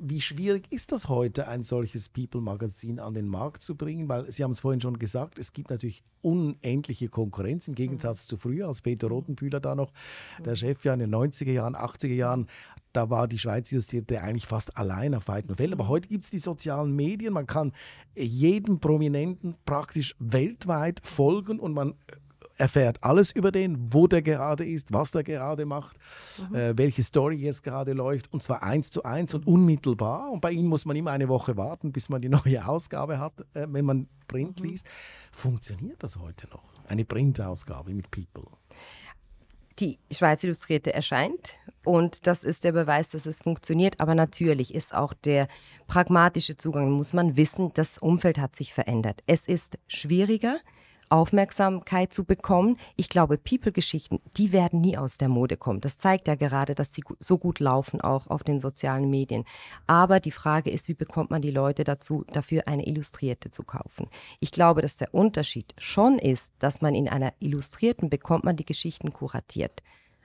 wie 0.00 0.20
schwierig 0.20 0.70
ist 0.70 0.92
das 0.92 1.08
heute, 1.08 1.48
ein 1.48 1.62
solches 1.62 2.08
People-Magazin 2.08 3.00
an 3.00 3.14
den 3.14 3.26
Markt 3.26 3.62
zu 3.62 3.74
bringen? 3.76 4.08
Weil 4.08 4.30
Sie 4.30 4.44
haben 4.44 4.52
es 4.52 4.60
vorhin 4.60 4.80
schon 4.80 4.98
gesagt, 4.98 5.38
es 5.38 5.52
gibt 5.52 5.70
natürlich 5.70 6.04
unendliche 6.20 7.08
Konkurrenz 7.08 7.66
im 7.66 7.74
Gegensatz 7.74 8.24
mhm. 8.24 8.28
zu 8.28 8.36
früher, 8.36 8.68
als 8.68 8.82
Peter 8.82 9.08
Rotenbühler 9.08 9.60
da 9.60 9.74
noch 9.74 9.92
der 10.44 10.54
Chef 10.54 10.84
ja 10.84 10.94
in 10.94 11.00
den 11.00 11.14
90er 11.14 11.50
Jahren, 11.50 11.74
80er 11.74 12.14
Jahren, 12.14 12.46
da 12.92 13.10
war 13.10 13.26
die 13.26 13.38
Schweiz 13.38 13.72
Illustrierte 13.72 14.20
eigentlich 14.20 14.46
fast 14.46 14.76
allein 14.76 15.14
auf 15.14 15.28
weiten 15.28 15.54
Feld. 15.54 15.72
Aber 15.72 15.84
mhm. 15.84 15.88
heute 15.88 16.08
gibt 16.08 16.24
es 16.24 16.30
die 16.30 16.38
sozialen 16.38 16.94
Medien, 16.94 17.32
man 17.32 17.46
kann 17.46 17.72
jedem 18.14 18.78
Prominenten 18.78 19.56
praktisch 19.64 20.14
weltweit 20.18 21.00
folgen 21.04 21.58
und 21.58 21.72
man 21.72 21.94
erfährt 22.56 23.02
alles 23.02 23.32
über 23.32 23.52
den, 23.52 23.92
wo 23.92 24.06
der 24.06 24.22
gerade 24.22 24.64
ist, 24.64 24.92
was 24.92 25.10
der 25.10 25.22
gerade 25.22 25.64
macht, 25.66 25.96
mhm. 26.50 26.54
äh, 26.54 26.78
welche 26.78 27.02
Story 27.02 27.36
jetzt 27.36 27.62
gerade 27.62 27.92
läuft 27.92 28.32
und 28.32 28.42
zwar 28.42 28.62
eins 28.62 28.90
zu 28.90 29.02
eins 29.02 29.34
und 29.34 29.46
unmittelbar. 29.46 30.30
Und 30.30 30.40
bei 30.40 30.52
ihnen 30.52 30.68
muss 30.68 30.84
man 30.84 30.96
immer 30.96 31.10
eine 31.10 31.28
Woche 31.28 31.56
warten, 31.56 31.92
bis 31.92 32.08
man 32.08 32.22
die 32.22 32.28
neue 32.30 32.66
Ausgabe 32.66 33.18
hat, 33.18 33.40
äh, 33.54 33.66
wenn 33.68 33.84
man 33.84 34.08
Print 34.28 34.60
mhm. 34.60 34.70
liest. 34.70 34.86
Funktioniert 35.32 36.02
das 36.02 36.16
heute 36.16 36.48
noch? 36.48 36.72
Eine 36.86 37.04
Printausgabe 37.04 37.92
mit 37.92 38.10
People? 38.10 38.46
Die 39.78 39.98
Schweiz 40.10 40.44
Illustrierte 40.44 40.92
erscheint 40.92 41.56
und 41.84 42.26
das 42.26 42.44
ist 42.44 42.64
der 42.64 42.72
Beweis, 42.72 43.10
dass 43.10 43.26
es 43.26 43.40
funktioniert. 43.40 44.00
Aber 44.00 44.14
natürlich 44.14 44.74
ist 44.74 44.94
auch 44.94 45.14
der 45.14 45.48
pragmatische 45.86 46.56
Zugang, 46.56 46.90
muss 46.90 47.12
man 47.12 47.36
wissen, 47.36 47.72
das 47.74 47.98
Umfeld 47.98 48.38
hat 48.38 48.54
sich 48.54 48.74
verändert. 48.74 49.22
Es 49.26 49.46
ist 49.46 49.78
schwieriger, 49.88 50.58
Aufmerksamkeit 51.12 52.10
zu 52.10 52.24
bekommen. 52.24 52.78
Ich 52.96 53.10
glaube, 53.10 53.36
People-Geschichten, 53.36 54.20
die 54.38 54.50
werden 54.50 54.80
nie 54.80 54.96
aus 54.96 55.18
der 55.18 55.28
Mode 55.28 55.58
kommen. 55.58 55.82
Das 55.82 55.98
zeigt 55.98 56.26
ja 56.26 56.36
gerade, 56.36 56.74
dass 56.74 56.94
sie 56.94 57.04
so 57.20 57.36
gut 57.36 57.60
laufen, 57.60 58.00
auch 58.00 58.28
auf 58.28 58.42
den 58.42 58.58
sozialen 58.58 59.10
Medien. 59.10 59.44
Aber 59.86 60.20
die 60.20 60.30
Frage 60.30 60.70
ist, 60.70 60.88
wie 60.88 60.94
bekommt 60.94 61.30
man 61.30 61.42
die 61.42 61.50
Leute 61.50 61.84
dazu, 61.84 62.24
dafür 62.32 62.66
eine 62.66 62.86
Illustrierte 62.86 63.50
zu 63.50 63.62
kaufen? 63.62 64.08
Ich 64.40 64.52
glaube, 64.52 64.80
dass 64.80 64.96
der 64.96 65.12
Unterschied 65.12 65.74
schon 65.76 66.18
ist, 66.18 66.52
dass 66.60 66.80
man 66.80 66.94
in 66.94 67.10
einer 67.10 67.34
Illustrierten 67.40 68.08
bekommt 68.08 68.44
man 68.44 68.56
die 68.56 68.64
Geschichten 68.64 69.12
kuratiert. 69.12 69.82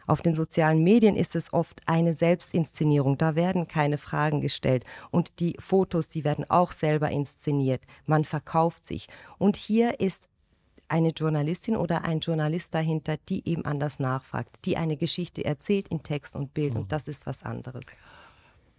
Auf 0.07 0.21
den 0.21 0.33
sozialen 0.33 0.83
Medien 0.83 1.17
ist 1.17 1.35
es 1.35 1.51
oft 1.51 1.81
eine 1.85 2.13
Selbstinszenierung. 2.13 3.17
Da 3.17 3.35
werden 3.35 3.67
keine 3.67 3.97
Fragen 3.97 4.39
gestellt. 4.39 4.85
Und 5.11 5.41
die 5.41 5.57
Fotos, 5.59 6.07
die 6.07 6.23
werden 6.23 6.49
auch 6.49 6.71
selber 6.71 7.11
inszeniert. 7.11 7.81
Man 8.05 8.23
verkauft 8.23 8.85
sich. 8.85 9.09
Und 9.37 9.57
hier 9.57 9.99
ist 9.99 10.29
eine 10.89 11.09
Journalistin 11.09 11.75
oder 11.75 12.03
ein 12.03 12.19
Journalist 12.19 12.73
dahinter, 12.73 13.17
die 13.29 13.47
eben 13.47 13.65
anders 13.65 13.99
nachfragt, 13.99 14.59
die 14.65 14.77
eine 14.77 14.97
Geschichte 14.97 15.43
erzählt 15.43 15.87
in 15.89 16.03
Text 16.03 16.35
und 16.35 16.53
Bild. 16.53 16.75
Und 16.75 16.83
mhm. 16.83 16.87
das 16.87 17.07
ist 17.07 17.25
was 17.25 17.43
anderes. 17.43 17.97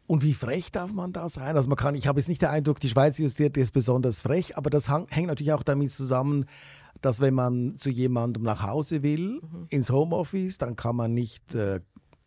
Und 0.06 0.22
wie 0.22 0.32
frech 0.32 0.72
darf 0.72 0.92
man 0.92 1.12
da 1.12 1.28
sein? 1.28 1.56
Also 1.56 1.68
man 1.68 1.76
kann, 1.76 1.94
ich 1.94 2.06
habe 2.06 2.18
jetzt 2.18 2.28
nicht 2.28 2.40
den 2.40 2.48
Eindruck, 2.48 2.80
die 2.80 2.88
Schweiz 2.88 3.18
Illustrierte 3.18 3.60
ist 3.60 3.72
besonders 3.72 4.22
frech, 4.22 4.56
aber 4.56 4.70
das 4.70 4.88
hängt 4.88 5.26
natürlich 5.26 5.52
auch 5.52 5.62
damit 5.62 5.92
zusammen, 5.92 6.46
dass 7.02 7.20
wenn 7.20 7.34
man 7.34 7.76
zu 7.76 7.90
jemandem 7.90 8.42
nach 8.42 8.62
Hause 8.62 9.02
will, 9.02 9.40
mhm. 9.42 9.66
ins 9.68 9.90
Homeoffice, 9.90 10.56
dann 10.56 10.76
kann 10.76 10.96
man 10.96 11.12
nicht 11.12 11.54
äh, 11.54 11.80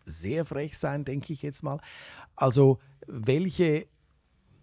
sehr 0.05 0.45
frech 0.45 0.77
sein, 0.77 1.05
denke 1.05 1.33
ich 1.33 1.41
jetzt 1.41 1.63
mal. 1.63 1.79
Also 2.35 2.77
welche 3.07 3.87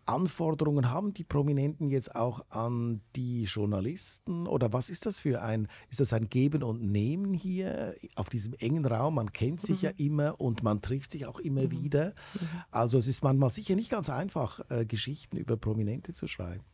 Anforderungen 0.09 0.91
haben 0.91 1.13
die 1.13 1.25
Prominenten 1.25 1.89
jetzt 1.89 2.17
auch 2.17 2.45
an 2.49 3.03
die 3.15 3.45
Journalisten? 3.45 4.47
Oder 4.47 4.73
was 4.73 4.89
ist 4.91 5.07
das 5.07 5.21
für 5.21 5.43
ein, 5.43 5.69
ist 5.91 6.01
das 6.01 6.13
ein 6.13 6.29
Geben 6.29 6.63
und 6.63 6.83
Nehmen 6.83 7.35
hier 7.35 7.95
auf 8.15 8.29
diesem 8.31 8.55
engen 8.55 8.87
Raum? 8.87 9.17
Man 9.17 9.33
kennt 9.33 9.61
sich 9.61 9.83
mhm. 9.83 9.89
ja 9.89 9.95
immer 9.99 10.41
und 10.41 10.63
man 10.63 10.81
trifft 10.81 11.13
sich 11.13 11.27
auch 11.27 11.39
immer 11.39 11.63
mhm. 11.63 11.71
wieder. 11.71 12.15
Mhm. 12.35 12.49
Also 12.71 12.99
es 12.99 13.07
ist 13.07 13.23
manchmal 13.23 13.53
sicher 13.53 13.77
nicht 13.77 13.91
ganz 13.91 14.09
einfach, 14.09 14.61
äh, 14.71 14.87
Geschichten 14.87 15.37
über 15.37 15.57
Prominente 15.57 16.13
zu 16.13 16.27
schreiben. 16.27 16.65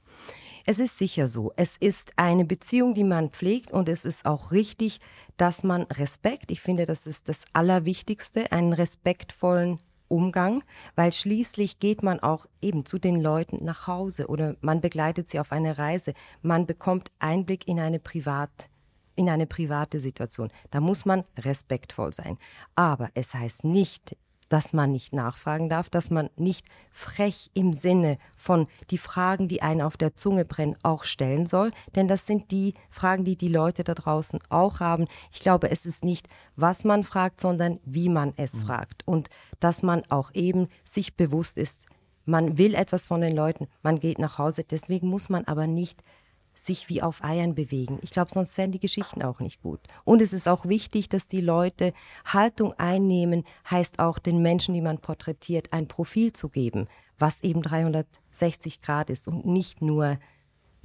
Es 0.64 0.78
ist 0.78 0.96
sicher 0.96 1.28
so. 1.28 1.52
Es 1.56 1.76
ist 1.76 2.12
eine 2.16 2.44
Beziehung, 2.44 2.94
die 2.94 3.04
man 3.04 3.30
pflegt 3.30 3.70
und 3.70 3.88
es 3.88 4.04
ist 4.04 4.24
auch 4.24 4.52
richtig, 4.52 5.00
dass 5.36 5.64
man 5.64 5.82
Respekt, 5.82 6.50
ich 6.50 6.60
finde, 6.60 6.86
das 6.86 7.06
ist 7.06 7.28
das 7.28 7.44
Allerwichtigste, 7.52 8.50
einen 8.52 8.72
respektvollen 8.72 9.80
Umgang, 10.14 10.62
weil 10.94 11.12
schließlich 11.12 11.80
geht 11.80 12.04
man 12.04 12.20
auch 12.20 12.46
eben 12.62 12.86
zu 12.86 13.00
den 13.00 13.20
Leuten 13.20 13.56
nach 13.64 13.88
Hause 13.88 14.28
oder 14.28 14.54
man 14.60 14.80
begleitet 14.80 15.28
sie 15.28 15.40
auf 15.40 15.50
eine 15.50 15.76
Reise. 15.76 16.14
Man 16.40 16.66
bekommt 16.66 17.10
Einblick 17.18 17.66
in 17.66 17.80
eine 17.80 17.98
Privat 17.98 18.70
in 19.16 19.28
eine 19.28 19.46
private 19.46 20.00
Situation. 20.00 20.50
Da 20.70 20.80
muss 20.80 21.04
man 21.04 21.24
respektvoll 21.38 22.12
sein. 22.12 22.36
Aber 22.74 23.10
es 23.14 23.32
heißt 23.32 23.62
nicht, 23.62 24.16
dass 24.54 24.72
man 24.72 24.92
nicht 24.92 25.12
nachfragen 25.12 25.68
darf, 25.68 25.90
dass 25.90 26.12
man 26.12 26.30
nicht 26.36 26.64
frech 26.92 27.50
im 27.54 27.72
Sinne 27.72 28.18
von 28.36 28.68
die 28.90 28.98
Fragen, 28.98 29.48
die 29.48 29.62
einen 29.62 29.80
auf 29.80 29.96
der 29.96 30.14
Zunge 30.14 30.44
brennen, 30.44 30.76
auch 30.84 31.02
stellen 31.02 31.46
soll. 31.46 31.72
Denn 31.96 32.06
das 32.06 32.28
sind 32.28 32.52
die 32.52 32.74
Fragen, 32.88 33.24
die 33.24 33.36
die 33.36 33.48
Leute 33.48 33.82
da 33.82 33.94
draußen 33.94 34.38
auch 34.50 34.78
haben. 34.78 35.08
Ich 35.32 35.40
glaube, 35.40 35.72
es 35.72 35.86
ist 35.86 36.04
nicht, 36.04 36.28
was 36.54 36.84
man 36.84 37.02
fragt, 37.02 37.40
sondern 37.40 37.80
wie 37.84 38.08
man 38.08 38.32
es 38.36 38.54
mhm. 38.54 38.66
fragt. 38.66 39.02
Und 39.08 39.28
dass 39.58 39.82
man 39.82 40.04
auch 40.08 40.30
eben 40.34 40.68
sich 40.84 41.16
bewusst 41.16 41.58
ist, 41.58 41.86
man 42.24 42.56
will 42.56 42.76
etwas 42.76 43.08
von 43.08 43.22
den 43.22 43.34
Leuten, 43.34 43.66
man 43.82 43.98
geht 43.98 44.20
nach 44.20 44.38
Hause. 44.38 44.62
Deswegen 44.62 45.08
muss 45.08 45.28
man 45.28 45.46
aber 45.46 45.66
nicht 45.66 46.04
sich 46.54 46.88
wie 46.88 47.02
auf 47.02 47.22
Eiern 47.24 47.54
bewegen. 47.54 47.98
Ich 48.02 48.10
glaube, 48.10 48.30
sonst 48.32 48.56
wären 48.56 48.72
die 48.72 48.80
Geschichten 48.80 49.22
auch 49.22 49.40
nicht 49.40 49.62
gut. 49.62 49.80
Und 50.04 50.22
es 50.22 50.32
ist 50.32 50.48
auch 50.48 50.66
wichtig, 50.66 51.08
dass 51.08 51.26
die 51.26 51.40
Leute 51.40 51.92
Haltung 52.24 52.72
einnehmen, 52.74 53.44
heißt 53.70 53.98
auch 53.98 54.18
den 54.18 54.40
Menschen, 54.40 54.74
die 54.74 54.80
man 54.80 54.98
porträtiert, 54.98 55.72
ein 55.72 55.88
Profil 55.88 56.32
zu 56.32 56.48
geben, 56.48 56.86
was 57.18 57.42
eben 57.42 57.62
360 57.62 58.80
Grad 58.80 59.10
ist 59.10 59.28
und 59.28 59.44
nicht 59.44 59.82
nur 59.82 60.18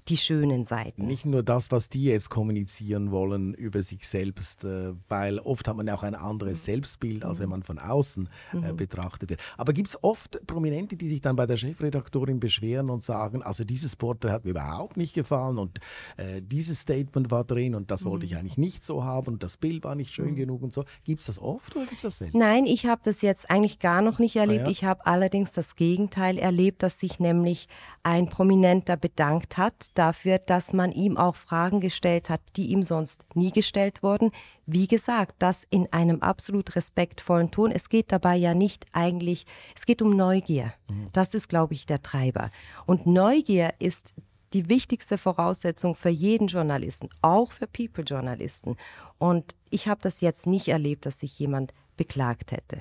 die 0.09 0.17
schönen 0.17 0.65
Seiten. 0.65 1.05
Nicht 1.05 1.25
nur 1.25 1.43
das, 1.43 1.71
was 1.71 1.89
die 1.89 2.05
jetzt 2.05 2.29
kommunizieren 2.29 3.11
wollen 3.11 3.53
über 3.53 3.83
sich 3.83 4.07
selbst, 4.07 4.65
äh, 4.65 4.93
weil 5.07 5.39
oft 5.39 5.67
hat 5.67 5.77
man 5.77 5.87
ja 5.87 5.95
auch 5.95 6.03
ein 6.03 6.15
anderes 6.15 6.61
mhm. 6.61 6.65
Selbstbild, 6.65 7.23
als 7.23 7.39
wenn 7.39 7.45
mhm. 7.45 7.51
man 7.51 7.63
von 7.63 7.79
außen 7.79 8.29
äh, 8.53 8.57
mhm. 8.57 8.77
betrachtet 8.77 9.29
wird. 9.29 9.41
Aber 9.57 9.73
gibt 9.73 9.89
es 9.89 10.03
oft 10.03 10.45
Prominente, 10.47 10.97
die 10.97 11.07
sich 11.07 11.21
dann 11.21 11.35
bei 11.35 11.45
der 11.45 11.57
Chefredaktorin 11.57 12.39
beschweren 12.39 12.89
und 12.89 13.03
sagen, 13.03 13.43
also 13.43 13.63
dieses 13.63 13.95
Porträt 13.95 14.31
hat 14.31 14.45
mir 14.45 14.51
überhaupt 14.51 14.97
nicht 14.97 15.13
gefallen 15.13 15.57
und 15.57 15.79
äh, 16.17 16.41
dieses 16.41 16.81
Statement 16.81 17.29
war 17.29 17.43
drin 17.43 17.75
und 17.75 17.91
das 17.91 18.03
mhm. 18.03 18.09
wollte 18.09 18.25
ich 18.25 18.35
eigentlich 18.35 18.57
nicht 18.57 18.83
so 18.83 19.03
haben 19.03 19.33
und 19.33 19.43
das 19.43 19.57
Bild 19.57 19.83
war 19.83 19.95
nicht 19.95 20.11
schön 20.11 20.31
mhm. 20.31 20.35
genug 20.35 20.63
und 20.63 20.73
so. 20.73 20.85
Gibt 21.03 21.21
es 21.21 21.27
das 21.27 21.39
oft 21.39 21.75
oder 21.75 21.85
gibt 21.85 21.97
es 21.97 22.01
das 22.01 22.17
selten? 22.17 22.37
Nein, 22.37 22.65
ich 22.65 22.87
habe 22.87 23.01
das 23.03 23.21
jetzt 23.21 23.49
eigentlich 23.51 23.79
gar 23.79 24.01
noch 24.01 24.17
nicht 24.17 24.35
erlebt. 24.35 24.61
Ah, 24.61 24.65
ja? 24.65 24.71
Ich 24.71 24.83
habe 24.83 25.05
allerdings 25.05 25.53
das 25.53 25.75
Gegenteil 25.75 26.37
erlebt, 26.37 26.81
dass 26.81 26.99
sich 26.99 27.19
nämlich 27.19 27.67
ein 28.01 28.27
Prominenter 28.27 28.97
bedankt 28.97 29.57
hat 29.57 29.98
dafür, 29.99 30.39
dass 30.39 30.71
man 30.71 30.93
ihm 30.93 31.17
auch 31.17 31.35
Fragen 31.35 31.81
gestellt 31.81 32.29
hat, 32.29 32.41
die 32.55 32.67
ihm 32.67 32.83
sonst 32.83 33.25
nie 33.35 33.51
gestellt 33.51 34.01
wurden. 34.01 34.31
Wie 34.65 34.87
gesagt, 34.87 35.35
das 35.39 35.65
in 35.69 35.91
einem 35.91 36.21
absolut 36.21 36.75
respektvollen 36.75 37.51
Ton. 37.51 37.71
Es 37.71 37.89
geht 37.89 38.11
dabei 38.11 38.37
ja 38.37 38.53
nicht 38.53 38.85
eigentlich, 38.93 39.45
es 39.75 39.85
geht 39.85 40.01
um 40.01 40.15
Neugier. 40.15 40.73
Mhm. 40.87 41.09
Das 41.11 41.33
ist, 41.33 41.49
glaube 41.49 41.73
ich, 41.73 41.85
der 41.85 42.01
Treiber. 42.01 42.49
Und 42.85 43.05
Neugier 43.05 43.73
ist 43.79 44.13
die 44.53 44.69
wichtigste 44.69 45.17
Voraussetzung 45.17 45.95
für 45.95 46.09
jeden 46.09 46.47
Journalisten, 46.47 47.09
auch 47.21 47.51
für 47.51 47.67
People-Journalisten. 47.67 48.77
Und 49.17 49.55
ich 49.69 49.87
habe 49.87 49.99
das 50.01 50.21
jetzt 50.21 50.47
nicht 50.47 50.69
erlebt, 50.69 51.05
dass 51.05 51.19
sich 51.19 51.37
jemand 51.37 51.73
beklagt 51.97 52.53
hätte. 52.53 52.79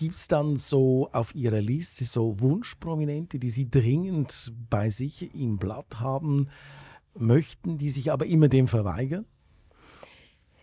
Gibt 0.00 0.14
es 0.14 0.28
dann 0.28 0.56
so 0.56 1.10
auf 1.12 1.34
Ihrer 1.34 1.60
Liste 1.60 2.06
so 2.06 2.40
Wunschprominente, 2.40 3.38
die 3.38 3.50
Sie 3.50 3.70
dringend 3.70 4.50
bei 4.70 4.88
sich 4.88 5.34
im 5.34 5.58
Blatt 5.58 6.00
haben 6.00 6.48
möchten, 7.14 7.76
die 7.76 7.90
sich 7.90 8.10
aber 8.10 8.24
immer 8.24 8.48
dem 8.48 8.66
verweigern? 8.66 9.26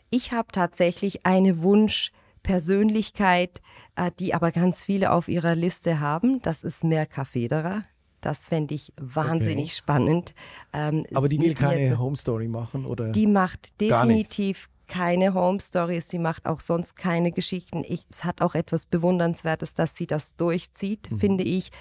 Ich 0.09 0.31
habe 0.31 0.47
tatsächlich 0.51 1.27
eine 1.27 1.61
Wunschpersönlichkeit, 1.61 3.61
äh, 3.95 4.09
die 4.19 4.33
aber 4.33 4.51
ganz 4.51 4.83
viele 4.83 5.11
auf 5.11 5.27
ihrer 5.27 5.53
Liste 5.53 5.99
haben. 5.99 6.41
Das 6.41 6.63
ist 6.63 6.83
Merka 6.83 7.23
Federer. 7.23 7.83
Das 8.21 8.47
fände 8.47 8.73
ich 8.73 8.91
wahnsinnig 8.99 9.65
okay. 9.65 9.77
spannend. 9.77 10.33
Ähm, 10.73 11.05
aber 11.13 11.29
die 11.29 11.39
will 11.39 11.53
keine 11.53 11.99
Home 11.99 12.17
Story 12.17 12.47
machen, 12.47 12.87
oder? 12.87 13.11
Die 13.11 13.27
macht 13.27 13.79
definitiv 13.79 14.67
keine 14.87 15.33
Home 15.33 15.59
Stories, 15.59 16.09
sie 16.09 16.19
macht 16.19 16.45
auch 16.45 16.59
sonst 16.59 16.95
keine 16.95 17.31
Geschichten. 17.31 17.83
Ich, 17.87 18.05
es 18.09 18.23
hat 18.23 18.41
auch 18.41 18.55
etwas 18.55 18.85
Bewundernswertes, 18.85 19.73
dass 19.73 19.95
sie 19.95 20.07
das 20.07 20.35
durchzieht, 20.35 21.11
mhm. 21.11 21.19
finde 21.19 21.43
ich. 21.43 21.71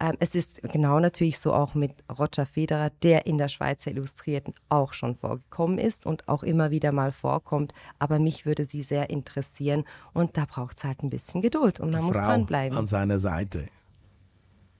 Ähm, 0.00 0.16
es 0.18 0.34
ist 0.34 0.62
genau 0.62 0.98
natürlich 0.98 1.38
so 1.38 1.52
auch 1.52 1.74
mit 1.74 1.92
Roger 2.18 2.46
Federer, 2.46 2.90
der 3.02 3.26
in 3.26 3.38
der 3.38 3.48
Schweizer 3.48 3.90
Illustrierten 3.90 4.54
auch 4.68 4.92
schon 4.92 5.14
vorgekommen 5.14 5.78
ist 5.78 6.04
und 6.06 6.28
auch 6.28 6.42
immer 6.42 6.70
wieder 6.70 6.92
mal 6.92 7.12
vorkommt. 7.12 7.72
Aber 7.98 8.18
mich 8.18 8.44
würde 8.44 8.64
sie 8.64 8.82
sehr 8.82 9.10
interessieren 9.10 9.84
und 10.12 10.36
da 10.36 10.46
braucht 10.46 10.78
es 10.78 10.84
halt 10.84 11.02
ein 11.02 11.10
bisschen 11.10 11.42
Geduld 11.42 11.80
und 11.80 11.92
man 11.92 12.00
die 12.00 12.06
muss 12.06 12.16
Frau 12.16 12.26
dranbleiben. 12.26 12.76
An 12.76 12.86
seiner 12.86 13.20
Seite. 13.20 13.68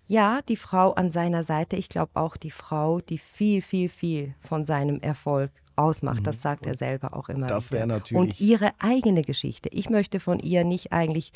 Ja, 0.07 0.41
die 0.49 0.57
Frau 0.57 0.93
an 0.93 1.11
seiner 1.11 1.45
Seite. 1.45 1.76
Ich 1.76 1.88
glaube 1.88 2.12
auch 2.14 2.37
die 2.37 2.50
Frau, 2.50 3.00
die 3.00 3.19
viel, 3.19 3.62
viel, 3.62 3.88
viel 3.88 4.35
von 4.41 4.64
seinem 4.64 5.00
Erfolg 5.00 5.50
ausmacht. 5.76 6.21
Mhm. 6.21 6.25
Das 6.25 6.43
sagt 6.43 6.66
er 6.66 6.75
selber 6.75 7.16
auch 7.16 7.28
immer. 7.28 7.47
Das 7.47 7.73
wäre 7.73 7.87
natürlich. 7.87 8.21
Und 8.21 8.40
ihre 8.40 8.73
eigene 8.78 9.23
Geschichte. 9.23 9.69
Ich 9.73 9.90
möchte 9.90 10.21
von 10.21 10.38
ihr 10.38 10.64
nicht 10.64 10.93
eigentlich 10.93 11.33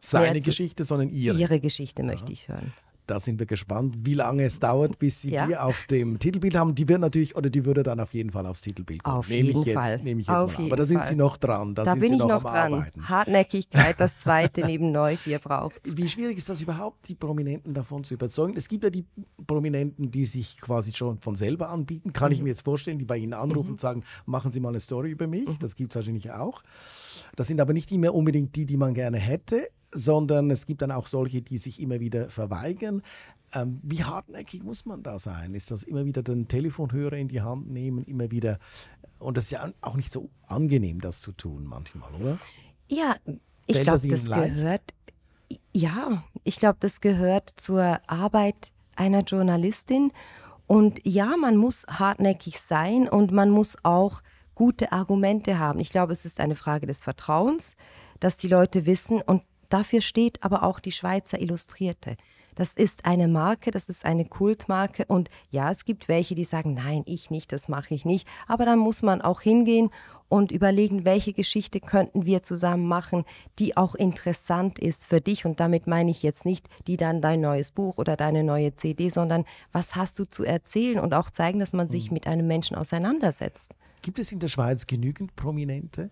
seine 0.00 0.40
Geschichte, 0.40 0.84
sondern 0.84 1.10
ihre. 1.10 1.36
Ihre 1.36 1.60
Geschichte 1.60 2.02
möchte 2.02 2.26
ja. 2.26 2.32
ich 2.32 2.48
hören. 2.48 2.72
Da 3.10 3.18
sind 3.18 3.40
wir 3.40 3.46
gespannt, 3.46 3.96
wie 4.02 4.14
lange 4.14 4.44
es 4.44 4.60
dauert, 4.60 5.00
bis 5.00 5.22
Sie 5.22 5.32
ja. 5.32 5.44
die 5.44 5.56
auf 5.56 5.82
dem 5.88 6.20
Titelbild 6.20 6.54
haben. 6.54 6.76
Die 6.76 6.88
wird 6.88 7.00
natürlich, 7.00 7.34
oder 7.34 7.50
die 7.50 7.64
würde 7.64 7.82
dann 7.82 7.98
auf 7.98 8.14
jeden 8.14 8.30
Fall 8.30 8.46
aufs 8.46 8.62
Titelbild 8.62 9.02
kommen. 9.02 9.16
Auf 9.16 9.28
nehme 9.28 9.48
jeden 9.48 9.66
ich 9.66 9.74
Fall. 9.74 9.92
Jetzt, 9.94 10.04
nehme 10.04 10.20
ich 10.20 10.28
jetzt 10.28 10.36
auf 10.36 10.56
mal. 10.56 10.66
Aber 10.66 10.76
da 10.76 10.84
sind 10.84 10.98
Fall. 10.98 11.06
Sie 11.08 11.16
noch 11.16 11.36
dran. 11.36 11.74
Da, 11.74 11.82
da 11.82 11.96
bin 11.96 12.12
ich 12.12 12.20
noch 12.20 12.40
dran. 12.40 12.72
Arbeiten. 12.72 13.08
Hartnäckigkeit, 13.08 13.98
das 13.98 14.18
zweite 14.18 14.64
neben 14.64 14.92
Neugier 14.92 15.40
braucht 15.40 15.80
Wie 15.96 16.08
schwierig 16.08 16.38
ist 16.38 16.48
das 16.48 16.60
überhaupt, 16.60 17.08
die 17.08 17.16
Prominenten 17.16 17.74
davon 17.74 18.04
zu 18.04 18.14
überzeugen? 18.14 18.54
Es 18.56 18.68
gibt 18.68 18.84
ja 18.84 18.90
die 18.90 19.04
Prominenten, 19.44 20.12
die 20.12 20.24
sich 20.24 20.56
quasi 20.58 20.92
schon 20.94 21.18
von 21.18 21.34
selber 21.34 21.70
anbieten. 21.70 22.12
Kann 22.12 22.28
mhm. 22.28 22.34
ich 22.34 22.42
mir 22.42 22.50
jetzt 22.50 22.64
vorstellen, 22.64 23.00
die 23.00 23.06
bei 23.06 23.16
Ihnen 23.16 23.34
anrufen 23.34 23.70
mhm. 23.70 23.72
und 23.72 23.80
sagen, 23.80 24.04
machen 24.24 24.52
Sie 24.52 24.60
mal 24.60 24.68
eine 24.68 24.78
Story 24.78 25.10
über 25.10 25.26
mich. 25.26 25.48
Mhm. 25.48 25.58
Das 25.58 25.74
gibt 25.74 25.90
es 25.90 25.96
wahrscheinlich 25.96 26.30
auch. 26.30 26.62
Das 27.34 27.48
sind 27.48 27.60
aber 27.60 27.72
nicht 27.72 27.90
immer 27.90 28.14
unbedingt 28.14 28.54
die, 28.54 28.66
die 28.66 28.76
man 28.76 28.94
gerne 28.94 29.18
hätte 29.18 29.68
sondern 29.92 30.50
es 30.50 30.66
gibt 30.66 30.82
dann 30.82 30.90
auch 30.90 31.06
solche, 31.06 31.42
die 31.42 31.58
sich 31.58 31.80
immer 31.80 32.00
wieder 32.00 32.30
verweigern. 32.30 33.02
Ähm, 33.52 33.80
wie 33.82 34.04
hartnäckig 34.04 34.62
muss 34.62 34.86
man 34.86 35.02
da 35.02 35.18
sein? 35.18 35.54
Ist 35.54 35.70
das 35.70 35.82
immer 35.82 36.04
wieder 36.04 36.22
den 36.22 36.46
Telefonhörer 36.46 37.16
in 37.16 37.28
die 37.28 37.40
Hand 37.40 37.70
nehmen, 37.70 38.04
immer 38.04 38.30
wieder? 38.30 38.58
Und 39.18 39.36
das 39.36 39.44
ist 39.44 39.50
ja 39.50 39.70
auch 39.80 39.96
nicht 39.96 40.12
so 40.12 40.30
angenehm, 40.46 41.00
das 41.00 41.20
zu 41.20 41.32
tun 41.32 41.64
manchmal, 41.64 42.14
oder? 42.14 42.38
Ja, 42.88 43.16
ich 43.66 43.82
glaube, 43.82 44.08
das, 44.08 44.26
das 44.26 44.26
gehört. 44.26 44.94
Ja, 45.72 46.24
ich 46.44 46.56
glaube, 46.56 46.78
das 46.80 47.00
gehört 47.00 47.50
zur 47.56 48.00
Arbeit 48.06 48.72
einer 48.96 49.22
Journalistin. 49.22 50.12
Und 50.66 51.00
ja, 51.04 51.36
man 51.36 51.56
muss 51.56 51.84
hartnäckig 51.88 52.60
sein 52.60 53.08
und 53.08 53.32
man 53.32 53.50
muss 53.50 53.76
auch 53.82 54.22
gute 54.54 54.92
Argumente 54.92 55.58
haben. 55.58 55.80
Ich 55.80 55.90
glaube, 55.90 56.12
es 56.12 56.24
ist 56.24 56.38
eine 56.38 56.54
Frage 56.54 56.86
des 56.86 57.00
Vertrauens, 57.00 57.76
dass 58.20 58.36
die 58.36 58.48
Leute 58.48 58.86
wissen 58.86 59.20
und 59.22 59.42
dafür 59.70 60.00
steht 60.00 60.42
aber 60.42 60.62
auch 60.62 60.80
die 60.80 60.92
Schweizer 60.92 61.40
Illustrierte. 61.40 62.16
Das 62.54 62.74
ist 62.74 63.06
eine 63.06 63.28
Marke, 63.28 63.70
das 63.70 63.88
ist 63.88 64.04
eine 64.04 64.26
Kultmarke 64.26 65.04
und 65.06 65.30
ja, 65.50 65.70
es 65.70 65.84
gibt 65.84 66.08
welche, 66.08 66.34
die 66.34 66.44
sagen, 66.44 66.74
nein, 66.74 67.04
ich 67.06 67.30
nicht, 67.30 67.52
das 67.52 67.68
mache 67.68 67.94
ich 67.94 68.04
nicht, 68.04 68.28
aber 68.46 68.66
dann 68.66 68.78
muss 68.78 69.02
man 69.02 69.22
auch 69.22 69.40
hingehen 69.40 69.90
und 70.30 70.52
überlegen, 70.52 71.04
welche 71.04 71.32
Geschichte 71.32 71.80
könnten 71.80 72.24
wir 72.24 72.42
zusammen 72.42 72.86
machen, 72.86 73.24
die 73.58 73.76
auch 73.76 73.94
interessant 73.94 74.78
ist 74.78 75.06
für 75.06 75.20
dich. 75.20 75.44
Und 75.44 75.58
damit 75.58 75.86
meine 75.88 76.10
ich 76.10 76.22
jetzt 76.22 76.46
nicht, 76.46 76.68
die 76.86 76.96
dann 76.96 77.20
dein 77.20 77.40
neues 77.40 77.72
Buch 77.72 77.98
oder 77.98 78.16
deine 78.16 78.44
neue 78.44 78.74
CD, 78.76 79.10
sondern 79.10 79.44
was 79.72 79.96
hast 79.96 80.18
du 80.18 80.24
zu 80.24 80.44
erzählen 80.44 81.00
und 81.00 81.14
auch 81.14 81.30
zeigen, 81.30 81.58
dass 81.58 81.72
man 81.72 81.90
sich 81.90 82.06
hm. 82.06 82.14
mit 82.14 82.26
einem 82.28 82.46
Menschen 82.46 82.76
auseinandersetzt. 82.76 83.74
Gibt 84.02 84.18
es 84.18 84.32
in 84.32 84.38
der 84.38 84.48
Schweiz 84.48 84.86
genügend 84.86 85.34
Prominente? 85.34 86.10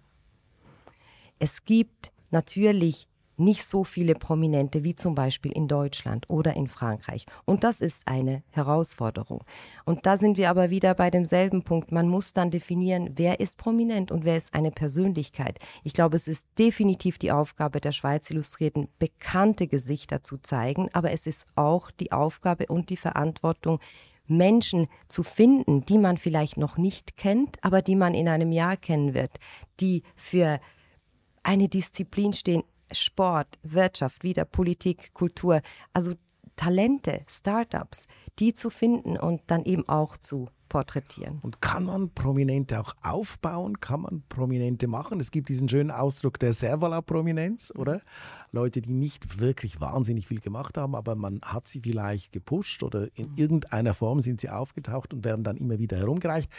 Es 1.39 1.65
gibt 1.65 2.11
natürlich 2.31 3.08
nicht 3.39 3.65
so 3.65 3.85
viele 3.85 4.15
Prominente 4.15 4.85
wie 4.85 4.95
zum 4.95 5.15
Beispiel 5.15 5.53
in 5.53 5.69
Deutschland 5.69 6.29
oder 6.29 6.55
in 6.57 6.69
Frankreich. 6.69 7.27
Und 7.45 7.65
das 7.65 7.81
ist 7.81 8.07
eine 8.07 8.43
Herausforderung. 8.51 9.45
Und 9.85 10.07
da 10.07 10.17
sind 10.17 10.37
wir 10.37 10.51
aber 10.51 10.71
wieder 10.71 10.95
bei 10.95 11.11
demselben 11.11 11.63
Punkt. 11.63 11.93
Man 11.93 12.09
muss 12.09 12.33
dann 12.33 12.51
definieren, 12.51 13.11
wer 13.17 13.41
ist 13.41 13.59
prominent 13.59 14.11
und 14.11 14.25
wer 14.25 14.37
ist 14.37 14.55
eine 14.55 14.71
Persönlichkeit. 14.71 15.59
Ich 15.85 15.93
glaube, 15.93 16.17
es 16.17 16.29
ist 16.29 16.47
definitiv 16.59 17.19
die 17.19 17.33
Aufgabe 17.33 17.81
der 17.81 17.93
Schweiz 17.93 18.31
Illustrierten, 18.31 18.89
bekannte 18.99 19.67
Gesichter 19.67 20.23
zu 20.23 20.39
zeigen, 20.39 20.89
aber 20.93 21.13
es 21.13 21.27
ist 21.27 21.47
auch 21.55 21.91
die 21.91 22.13
Aufgabe 22.13 22.67
und 22.67 22.91
die 22.91 22.97
Verantwortung, 22.97 23.81
Menschen 24.29 24.89
zu 25.09 25.23
finden, 25.23 25.85
die 25.87 25.99
man 25.99 26.19
vielleicht 26.19 26.59
noch 26.59 26.77
nicht 26.77 27.17
kennt, 27.17 27.57
aber 27.65 27.83
die 27.83 27.97
man 27.97 28.15
in 28.15 28.29
einem 28.29 28.53
Jahr 28.53 28.77
kennen 28.77 29.15
wird, 29.15 29.33
die 29.81 30.03
für 30.15 30.61
eine 31.43 31.69
Disziplin 31.69 32.35
stehen, 32.35 32.63
Sport, 32.93 33.59
Wirtschaft, 33.63 34.23
wieder 34.23 34.45
Politik, 34.45 35.13
Kultur, 35.15 35.61
also 35.93 36.15
Talente, 36.57 37.21
Startups, 37.29 38.07
die 38.39 38.53
zu 38.53 38.69
finden 38.71 39.17
und 39.17 39.43
dann 39.47 39.65
eben 39.65 39.89
auch 39.89 40.17
zu 40.17 40.49
porträtieren. 40.69 41.39
Und 41.43 41.61
kann 41.61 41.85
man 41.85 42.11
Prominente 42.11 42.79
auch 42.79 42.95
aufbauen? 43.03 43.81
Kann 43.81 44.03
man 44.03 44.23
Prominente 44.29 44.87
machen? 44.87 45.21
Es 45.21 45.31
gibt 45.31 45.49
diesen 45.49 45.69
schönen 45.69 45.91
Ausdruck 45.91 46.39
der 46.39 46.53
Servala-Prominenz, 46.53 47.73
oder? 47.75 48.03
Leute, 48.53 48.81
die 48.81 48.93
nicht 48.93 49.41
wirklich 49.41 49.81
wahnsinnig 49.81 50.27
viel 50.27 50.41
gemacht 50.41 50.77
haben, 50.77 50.95
aber 50.95 51.15
man 51.15 51.41
hat 51.43 51.67
sie 51.67 51.81
vielleicht 51.81 52.33
gepusht 52.33 52.83
oder 52.83 53.09
in 53.15 53.35
irgendeiner 53.37 53.95
Form 53.95 54.21
sind 54.21 54.41
sie 54.41 54.51
aufgetaucht 54.51 55.15
und 55.15 55.25
werden 55.25 55.45
dann 55.45 55.57
immer 55.57 55.79
wieder 55.79 55.97
herumgereicht. 55.97 56.51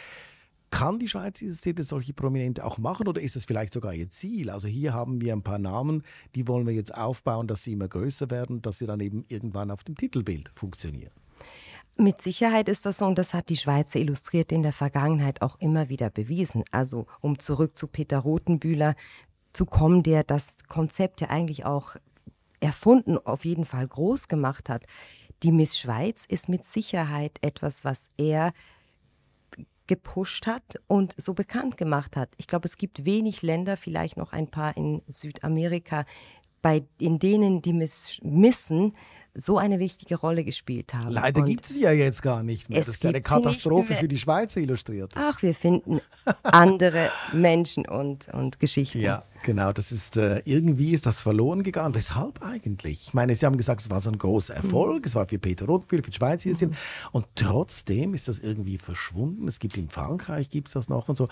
Kann 0.70 1.00
die 1.00 1.08
Schweiz 1.08 1.40
dieses 1.40 1.60
Titel 1.60 1.82
solche 1.82 2.12
Prominente 2.12 2.64
auch 2.64 2.78
machen 2.78 3.08
oder 3.08 3.20
ist 3.20 3.34
das 3.34 3.44
vielleicht 3.44 3.72
sogar 3.72 3.92
ihr 3.92 4.08
Ziel? 4.10 4.50
Also 4.50 4.68
hier 4.68 4.94
haben 4.94 5.20
wir 5.20 5.32
ein 5.32 5.42
paar 5.42 5.58
Namen, 5.58 6.04
die 6.36 6.46
wollen 6.46 6.66
wir 6.66 6.74
jetzt 6.74 6.94
aufbauen, 6.94 7.48
dass 7.48 7.64
sie 7.64 7.72
immer 7.72 7.88
größer 7.88 8.30
werden, 8.30 8.62
dass 8.62 8.78
sie 8.78 8.86
dann 8.86 9.00
eben 9.00 9.24
irgendwann 9.28 9.70
auf 9.70 9.82
dem 9.82 9.96
Titelbild 9.96 10.48
funktionieren. 10.54 11.10
Mit 11.96 12.22
Sicherheit 12.22 12.68
ist 12.68 12.86
das 12.86 12.98
so 12.98 13.06
und 13.06 13.18
das 13.18 13.34
hat 13.34 13.48
die 13.48 13.56
Schweizer 13.56 13.98
Illustrierte 13.98 14.54
in 14.54 14.62
der 14.62 14.72
Vergangenheit 14.72 15.42
auch 15.42 15.58
immer 15.58 15.88
wieder 15.88 16.08
bewiesen. 16.08 16.62
Also 16.70 17.06
um 17.20 17.38
zurück 17.38 17.76
zu 17.76 17.88
Peter 17.88 18.18
Rothenbühler 18.18 18.94
zu 19.52 19.66
kommen, 19.66 20.02
der 20.02 20.22
das 20.22 20.58
Konzept 20.68 21.20
ja 21.20 21.30
eigentlich 21.30 21.64
auch 21.64 21.96
erfunden, 22.60 23.18
auf 23.18 23.44
jeden 23.44 23.64
Fall 23.64 23.86
groß 23.86 24.28
gemacht 24.28 24.68
hat. 24.68 24.84
Die 25.42 25.52
Miss 25.52 25.78
Schweiz 25.78 26.24
ist 26.26 26.48
mit 26.48 26.64
Sicherheit 26.64 27.38
etwas, 27.40 27.84
was 27.84 28.10
er 28.16 28.52
gepusht 29.90 30.46
hat 30.46 30.80
und 30.86 31.16
so 31.16 31.34
bekannt 31.34 31.76
gemacht 31.76 32.16
hat. 32.16 32.28
Ich 32.36 32.46
glaube, 32.46 32.68
es 32.68 32.76
gibt 32.76 33.04
wenig 33.04 33.42
Länder, 33.42 33.76
vielleicht 33.76 34.16
noch 34.16 34.32
ein 34.32 34.46
paar 34.46 34.76
in 34.76 35.02
Südamerika, 35.08 36.04
bei, 36.62 36.84
in 37.00 37.18
denen 37.18 37.60
die 37.60 37.72
Miss 37.72 38.20
Missen 38.22 38.94
so 39.34 39.58
eine 39.58 39.80
wichtige 39.80 40.14
Rolle 40.14 40.44
gespielt 40.44 40.94
haben. 40.94 41.10
Leider 41.10 41.42
gibt 41.42 41.64
es 41.64 41.74
sie 41.74 41.82
ja 41.82 41.90
jetzt 41.90 42.22
gar 42.22 42.44
nicht 42.44 42.68
mehr. 42.68 42.78
Das 42.78 42.86
ist 42.86 43.02
ja 43.02 43.10
eine 43.10 43.20
Katastrophe 43.20 43.94
für 43.96 44.06
die 44.06 44.18
Schweiz 44.18 44.54
illustriert. 44.54 45.12
Ach, 45.16 45.42
wir 45.42 45.54
finden 45.56 46.00
andere 46.42 47.10
Menschen 47.32 47.84
und, 47.88 48.28
und 48.28 48.60
Geschichten. 48.60 49.00
Ja, 49.00 49.24
genau. 49.42 49.72
Das 49.72 49.92
ist 49.92 50.16
äh, 50.16 50.42
irgendwie 50.44 50.92
ist 50.92 51.06
das 51.06 51.20
verloren 51.20 51.62
gegangen. 51.62 51.94
Weshalb 51.94 52.42
eigentlich? 52.42 53.08
Ich 53.08 53.14
meine, 53.14 53.34
Sie 53.36 53.46
haben 53.46 53.56
gesagt, 53.56 53.80
es 53.80 53.90
war 53.90 54.00
so 54.00 54.10
ein 54.10 54.18
großer 54.18 54.54
Erfolg. 54.54 54.98
Mhm. 54.98 55.04
Es 55.06 55.14
war 55.14 55.26
für 55.26 55.38
Peter 55.38 55.66
Rothbühl, 55.66 56.02
für 56.02 56.10
die 56.10 56.16
Schweiz 56.16 56.42
hier 56.42 56.52
mhm. 56.52 56.58
sind. 56.58 56.76
Und 57.12 57.26
trotzdem 57.34 58.14
ist 58.14 58.28
das 58.28 58.38
irgendwie 58.38 58.78
verschwunden. 58.78 59.48
Es 59.48 59.58
gibt 59.58 59.76
in 59.76 59.88
Frankreich 59.88 60.50
gibt 60.50 60.68
es 60.68 60.74
das 60.74 60.88
noch 60.88 61.08
und 61.08 61.16
so 61.16 61.28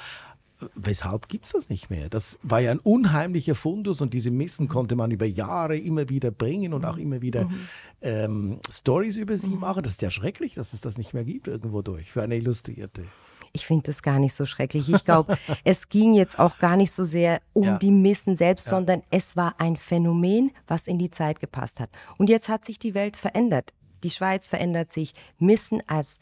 weshalb 0.75 1.29
gibt 1.29 1.47
es 1.47 1.53
das 1.53 1.69
nicht 1.69 1.91
mehr? 1.91 2.09
Das 2.09 2.39
war 2.43 2.61
ja 2.61 2.71
ein 2.71 2.81
unheimlicher 2.81 3.55
Fundus 3.55 4.01
und 4.01 4.15
diese 4.15 4.31
Missen 4.31 4.65
mhm. 4.65 4.71
konnte 4.71 4.97
man 4.97 5.11
über 5.11 5.27
Jahre 5.27 5.77
immer 5.77 6.09
wieder 6.09 6.31
bringen 6.31 6.73
und 6.75 6.85
auch 6.85 6.97
mhm. 6.97 7.03
immer 7.03 7.23
wieder 7.23 7.45
mhm. 7.45 7.69
ähm, 8.03 8.61
Stories 8.71 9.17
über 9.17 9.37
sie 9.37 9.51
mhm. 9.51 9.61
machen. 9.61 9.83
Das 9.83 9.93
ist 9.93 10.03
ja 10.03 10.11
schrecklich, 10.11 10.55
dass 10.55 10.73
es 10.73 10.81
das 10.81 10.99
nicht 10.99 11.15
mehr 11.15 11.25
gibt 11.25 11.49
irgendwo 11.49 11.83
durch 11.83 12.13
für 12.13 12.23
eine 12.23 12.37
Illustrierte. 12.37 13.05
Ich 13.53 13.67
finde 13.67 13.85
das 13.85 14.03
gar 14.03 14.19
nicht 14.19 14.35
so 14.35 14.47
schrecklich. 14.47 14.89
Ich 14.93 15.05
glaube, 15.05 15.37
es 15.65 15.89
ging 15.89 16.15
jetzt 16.15 16.39
auch 16.39 16.59
gar 16.59 16.77
nicht 16.77 16.93
so 16.93 17.05
sehr 17.05 17.41
um 17.53 17.65
ja. 17.65 17.79
die 17.79 17.91
Missen 17.91 18.37
selbst, 18.37 18.67
ja. 18.67 18.71
sondern 18.71 19.03
es 19.11 19.37
war 19.37 19.55
ein 19.59 19.77
Phänomen, 19.77 20.51
was 20.67 20.87
in 20.87 20.99
die 20.99 21.11
Zeit 21.11 21.41
gepasst 21.41 21.81
hat. 21.81 21.91
Und 22.17 22.29
jetzt 22.29 22.49
hat 22.49 22.65
sich 22.65 22.79
die 22.79 22.95
Welt 22.95 23.17
verändert. 23.17 23.73
Die 24.03 24.11
Schweiz 24.11 24.47
verändert 24.47 24.93
sich. 24.93 25.13
Missen 25.39 25.83
als 25.87 26.19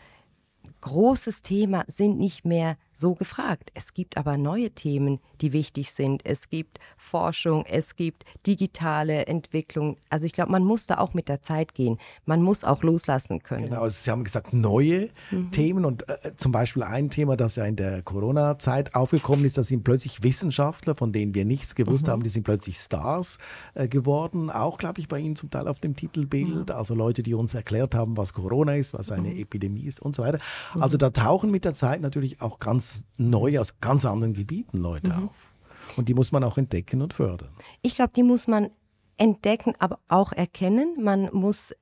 großes 0.80 1.42
Thema 1.42 1.84
sind 1.86 2.18
nicht 2.18 2.44
mehr 2.44 2.76
so 2.98 3.14
gefragt. 3.14 3.70
Es 3.74 3.92
gibt 3.92 4.16
aber 4.16 4.38
neue 4.38 4.70
Themen, 4.70 5.20
die 5.40 5.52
wichtig 5.52 5.92
sind. 5.92 6.24
Es 6.24 6.48
gibt 6.48 6.80
Forschung, 6.96 7.64
es 7.68 7.94
gibt 7.94 8.24
digitale 8.46 9.26
Entwicklung. 9.26 9.98
Also 10.08 10.24
ich 10.24 10.32
glaube, 10.32 10.50
man 10.50 10.64
muss 10.64 10.86
da 10.86 10.98
auch 10.98 11.12
mit 11.12 11.28
der 11.28 11.42
Zeit 11.42 11.74
gehen. 11.74 11.98
Man 12.24 12.42
muss 12.42 12.64
auch 12.64 12.82
loslassen 12.82 13.42
können. 13.42 13.64
Genau, 13.64 13.82
also 13.82 13.96
Sie 14.00 14.10
haben 14.10 14.24
gesagt, 14.24 14.54
neue 14.54 15.10
mhm. 15.30 15.50
Themen 15.50 15.84
und 15.84 16.08
äh, 16.08 16.34
zum 16.36 16.52
Beispiel 16.52 16.82
ein 16.82 17.10
Thema, 17.10 17.36
das 17.36 17.56
ja 17.56 17.66
in 17.66 17.76
der 17.76 18.02
Corona-Zeit 18.02 18.94
aufgekommen 18.94 19.44
ist, 19.44 19.58
da 19.58 19.62
sind 19.62 19.84
plötzlich 19.84 20.22
Wissenschaftler, 20.22 20.94
von 20.94 21.12
denen 21.12 21.34
wir 21.34 21.44
nichts 21.44 21.74
gewusst 21.74 22.06
mhm. 22.06 22.12
haben, 22.12 22.22
die 22.22 22.30
sind 22.30 22.44
plötzlich 22.44 22.78
Stars 22.78 23.38
äh, 23.74 23.88
geworden. 23.88 24.50
Auch, 24.50 24.78
glaube 24.78 25.00
ich, 25.00 25.08
bei 25.08 25.18
Ihnen 25.18 25.36
zum 25.36 25.50
Teil 25.50 25.68
auf 25.68 25.80
dem 25.80 25.96
Titelbild. 25.96 26.70
Mhm. 26.70 26.74
Also 26.74 26.94
Leute, 26.94 27.22
die 27.22 27.34
uns 27.34 27.54
erklärt 27.54 27.94
haben, 27.94 28.16
was 28.16 28.32
Corona 28.32 28.74
ist, 28.74 28.94
was 28.94 29.12
eine 29.12 29.28
mhm. 29.28 29.40
Epidemie 29.40 29.84
ist 29.84 30.00
und 30.00 30.14
so 30.14 30.22
weiter. 30.22 30.38
Also 30.80 30.96
da 30.96 31.10
tauchen 31.10 31.50
mit 31.50 31.66
der 31.66 31.74
Zeit 31.74 32.00
natürlich 32.00 32.40
auch 32.40 32.58
ganz 32.58 32.85
ganz 32.86 33.02
neu 33.16 33.58
aus 33.58 33.80
ganz 33.80 34.04
anderen 34.04 34.34
Gebieten 34.34 34.78
Leute 34.78 35.08
mhm. 35.08 35.28
auf. 35.28 35.52
Und 35.96 36.08
die 36.08 36.14
muss 36.14 36.32
man 36.32 36.44
auch 36.44 36.58
entdecken 36.58 37.02
und 37.02 37.14
fördern. 37.14 37.50
Ich 37.82 37.94
glaube, 37.94 38.12
die 38.14 38.22
muss 38.22 38.48
man 38.48 38.70
entdecken, 39.16 39.74
aber 39.78 39.98
auch 40.08 40.32
erkennen. 40.32 40.96
Man 41.02 41.30
muss 41.32 41.74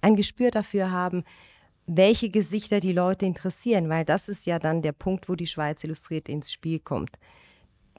ein 0.00 0.16
Gespür 0.16 0.50
dafür 0.50 0.90
haben, 0.90 1.24
welche 1.86 2.28
Gesichter 2.28 2.80
die 2.80 2.92
Leute 2.92 3.24
interessieren, 3.24 3.88
weil 3.88 4.04
das 4.04 4.28
ist 4.28 4.44
ja 4.46 4.58
dann 4.58 4.82
der 4.82 4.92
Punkt, 4.92 5.28
wo 5.28 5.34
die 5.34 5.46
Schweiz 5.46 5.82
illustriert 5.82 6.28
ins 6.28 6.52
Spiel 6.52 6.78
kommt. 6.78 7.18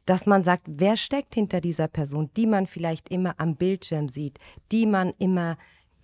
Dass 0.06 0.28
man 0.28 0.44
sagt, 0.44 0.64
wer 0.68 0.98
steckt 0.98 1.34
hinter 1.36 1.62
dieser 1.62 1.88
Person, 1.88 2.30
die 2.38 2.46
man 2.46 2.68
vielleicht 2.68 3.10
immer 3.10 3.34
am 3.38 3.56
Bildschirm 3.56 4.08
sieht, 4.10 4.38
die 4.72 4.86
man 4.86 5.14
immer 5.18 5.58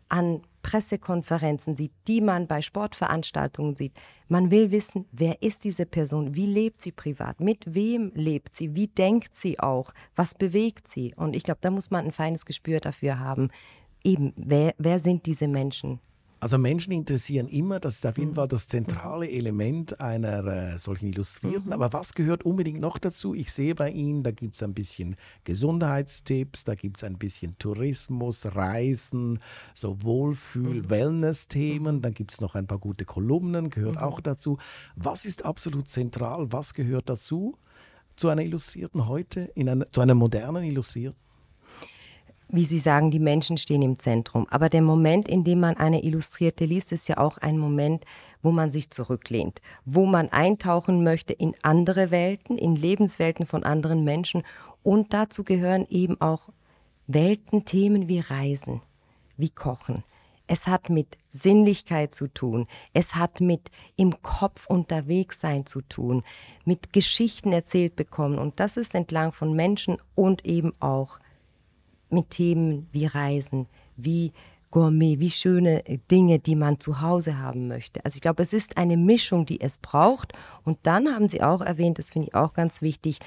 an 0.10 0.41
Pressekonferenzen 0.65 1.75
sieht, 1.75 1.91
die 2.08 2.21
man 2.21 2.47
bei 2.47 2.60
Sportveranstaltungen 2.60 3.75
sieht. 3.75 3.93
Man 4.28 4.49
will 4.49 4.71
wissen, 4.71 5.06
wer 5.12 5.43
ist 5.43 5.63
diese 5.63 5.86
Person, 5.86 6.34
wie 6.34 6.47
lebt 6.47 6.82
sie 6.82 6.91
privat, 6.91 7.39
mit 7.39 7.75
wem 7.75 8.12
lebt 8.15 8.56
sie, 8.56 8.73
wie 8.73 8.88
denkt 8.88 9.36
sie 9.36 9.60
auch, 9.60 9.93
was 10.15 10.34
bewegt 10.34 10.88
sie. 10.88 11.13
Und 11.15 11.36
ich 11.36 11.43
glaube, 11.43 11.60
da 11.62 11.69
muss 11.69 11.91
man 11.91 12.06
ein 12.06 12.12
feines 12.12 12.47
Gespür 12.47 12.80
dafür 12.80 13.19
haben, 13.19 13.51
eben, 14.04 14.34
wer, 14.38 14.73
wer 14.80 14.97
sind 14.97 15.28
diese 15.28 15.47
Menschen, 15.47 15.99
also 16.45 16.60
Menschen 16.60 16.91
interessieren 16.91 17.47
immer, 17.47 17.79
das 17.79 17.95
ist 17.95 18.05
auf 18.05 18.19
jeden 18.19 18.29
mhm. 18.29 18.36
Fall 18.36 18.47
das 18.47 18.67
zentrale 18.67 19.27
Element 19.27 19.99
einer 19.99 20.45
äh, 20.45 20.77
solchen 20.77 21.08
Illustrierten. 21.08 21.65
Mhm. 21.65 21.73
Aber 21.73 21.91
was 21.91 22.13
gehört 22.13 22.45
unbedingt 22.45 22.79
noch 22.79 22.99
dazu? 22.99 23.34
Ich 23.34 23.51
sehe 23.51 23.73
bei 23.73 23.89
Ihnen, 23.89 24.21
da 24.21 24.29
gibt 24.29 24.53
es 24.53 24.62
ein 24.62 24.75
bisschen 24.75 25.15
Gesundheitstipps, 25.43 26.63
da 26.63 26.75
gibt 26.75 26.97
es 26.97 27.03
ein 27.03 27.17
bisschen 27.17 27.58
Tourismus, 27.58 28.45
Reisen, 28.55 29.39
so 29.73 30.03
Wohlfühl, 30.03 30.84
mhm. 30.84 30.89
Wellness-Themen, 30.91 32.03
dann 32.03 32.13
gibt 32.13 32.31
es 32.31 32.41
noch 32.41 32.53
ein 32.53 32.67
paar 32.67 32.77
gute 32.77 33.05
Kolumnen, 33.05 33.71
gehört 33.71 33.97
auch 33.97 34.21
dazu. 34.21 34.60
Was 34.95 35.25
ist 35.25 35.45
absolut 35.45 35.88
zentral? 35.88 36.51
Was 36.51 36.75
gehört 36.75 37.10
dazu 37.10 37.58
zu 38.17 38.29
einer 38.29 38.43
Illustrierten 38.43 39.08
heute, 39.08 39.49
in 39.55 39.67
einer, 39.67 39.88
zu 39.88 39.99
einer 39.99 40.13
modernen 40.13 40.63
Illustrierten? 40.63 41.24
Wie 42.47 42.65
Sie 42.65 42.79
sagen, 42.79 43.12
die 43.12 43.19
Menschen 43.19 43.58
stehen 43.58 43.81
im 43.81 43.99
Zentrum. 43.99 44.47
Aber 44.49 44.69
der 44.69 44.81
Moment, 44.81 45.27
in 45.27 45.43
dem 45.43 45.60
man 45.60 45.77
eine 45.77 46.03
Illustrierte 46.03 46.65
liest, 46.65 46.91
ist 46.91 47.08
ja 47.08 47.17
auch 47.17 47.38
ein 47.38 47.58
Moment, 47.58 48.05
wo 48.41 48.51
man 48.51 48.69
sich 48.69 48.91
zurücklehnt, 48.91 49.62
wo 49.86 50.05
man 50.05 50.29
eintauchen 50.29 51.03
möchte 51.03 51.34
in 51.34 51.55
andere 51.63 52.12
Welten, 52.12 52.58
in 52.58 52.75
Lebenswelten 52.75 53.45
von 53.45 53.63
anderen 53.63 54.03
Menschen. 54.03 54.43
Und 54.84 55.13
dazu 55.13 55.43
gehören 55.43 55.88
eben 55.89 56.21
auch 56.21 56.49
Welten, 57.08 57.65
Themen 57.65 58.08
wie 58.08 58.19
Reisen, 58.19 58.81
wie 59.38 59.49
Kochen, 59.49 60.03
Es 60.47 60.67
hat 60.67 60.89
mit 60.89 61.17
Sinnlichkeit 61.31 62.13
zu 62.13 62.27
tun. 62.27 62.67
Es 62.93 63.15
hat 63.15 63.41
mit 63.41 63.71
im 63.95 64.21
Kopf 64.21 64.67
unterwegs 64.67 65.39
sein 65.39 65.65
zu 65.65 65.81
tun, 65.81 66.23
mit 66.65 66.93
Geschichten 66.93 67.51
erzählt 67.51 67.95
bekommen. 67.95 68.38
Und 68.38 68.60
das 68.60 68.77
ist 68.77 68.93
entlang 68.93 69.34
von 69.34 69.53
Menschen 69.53 69.97
und 70.13 70.45
eben 70.45 70.73
auch 70.79 71.19
mit 72.10 72.30
Themen 72.30 72.88
wie 72.91 73.06
Reisen, 73.06 73.68
wie 73.96 74.34
Gourmet, 74.72 75.20
wie 75.20 75.32
schöne 75.32 75.84
Dinge, 76.12 76.39
die 76.39 76.56
man 76.56 76.80
zu 76.80 77.00
Hause 77.00 77.39
haben 77.39 77.68
möchte. 77.68 78.04
Also 78.04 78.18
ich 78.18 78.22
glaube, 78.22 78.44
es 78.44 78.52
ist 78.52 78.78
eine 78.78 78.98
Mischung, 78.98 79.46
die 79.46 79.62
es 79.62 79.78
braucht. 79.78 80.34
Und 80.63 80.80
dann 80.84 81.08
haben 81.08 81.30
Sie 81.30 81.41
auch 81.41 81.62
erwähnt, 81.62 81.98
das 81.98 82.10
finde 82.10 82.28
ich 82.28 82.36
auch 82.36 82.54
ganz 82.54 82.82
wichtig, 82.82 83.20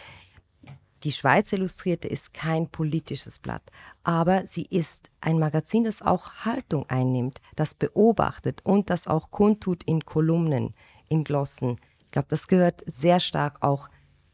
die 1.05 1.13
Schweiz 1.13 1.53
Illustrierte 1.53 2.09
ist 2.09 2.35
kein 2.35 2.69
politisches 2.69 3.39
Blatt, 3.39 3.63
aber 4.03 4.47
sie 4.47 4.67
ist 4.69 5.11
ein 5.21 5.39
Magazin, 5.39 5.85
das 5.85 6.03
auch 6.03 6.33
Haltung 6.45 6.87
einnimmt, 6.89 7.41
das 7.55 7.75
beobachtet 7.75 8.61
und 8.65 8.91
das 8.91 9.07
auch 9.07 9.31
kundtut 9.31 9.85
in 9.85 10.05
Kolumnen, 10.05 10.75
in 11.09 11.23
Glossen. 11.23 11.79
Ich 12.05 12.11
glaube, 12.11 12.27
das 12.29 12.49
gehört 12.49 12.83
sehr 12.87 13.21
stark 13.21 13.63
auch 13.63 13.89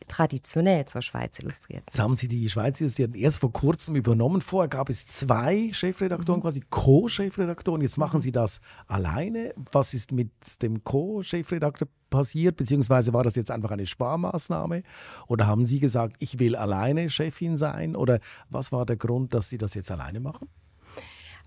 traditionell 0.08 0.84
zur 0.84 1.02
Schweiz 1.02 1.38
illustriert. 1.38 1.84
Jetzt 1.86 1.98
haben 1.98 2.16
Sie 2.16 2.28
die 2.28 2.48
Schweiz 2.48 2.80
illustriert 2.80 3.16
erst 3.16 3.38
vor 3.38 3.52
kurzem 3.52 3.96
übernommen. 3.96 4.40
Vorher 4.40 4.68
gab 4.68 4.88
es 4.88 5.06
zwei 5.06 5.70
Chefredaktoren, 5.72 6.40
mhm. 6.40 6.42
quasi 6.42 6.60
Co-Chefredaktoren. 6.68 7.82
Jetzt 7.82 7.98
machen 7.98 8.22
Sie 8.22 8.32
das 8.32 8.60
alleine. 8.86 9.54
Was 9.72 9.94
ist 9.94 10.12
mit 10.12 10.30
dem 10.62 10.84
Co-Chefredakteur 10.84 11.88
passiert? 12.10 12.56
Beziehungsweise 12.56 13.12
war 13.12 13.24
das 13.24 13.36
jetzt 13.36 13.50
einfach 13.50 13.70
eine 13.70 13.86
Sparmaßnahme? 13.86 14.82
Oder 15.26 15.46
haben 15.46 15.66
Sie 15.66 15.80
gesagt, 15.80 16.16
ich 16.18 16.38
will 16.38 16.56
alleine 16.56 17.10
Chefin 17.10 17.56
sein? 17.56 17.96
Oder 17.96 18.20
was 18.50 18.72
war 18.72 18.86
der 18.86 18.96
Grund, 18.96 19.34
dass 19.34 19.48
Sie 19.48 19.58
das 19.58 19.74
jetzt 19.74 19.90
alleine 19.90 20.20
machen? 20.20 20.48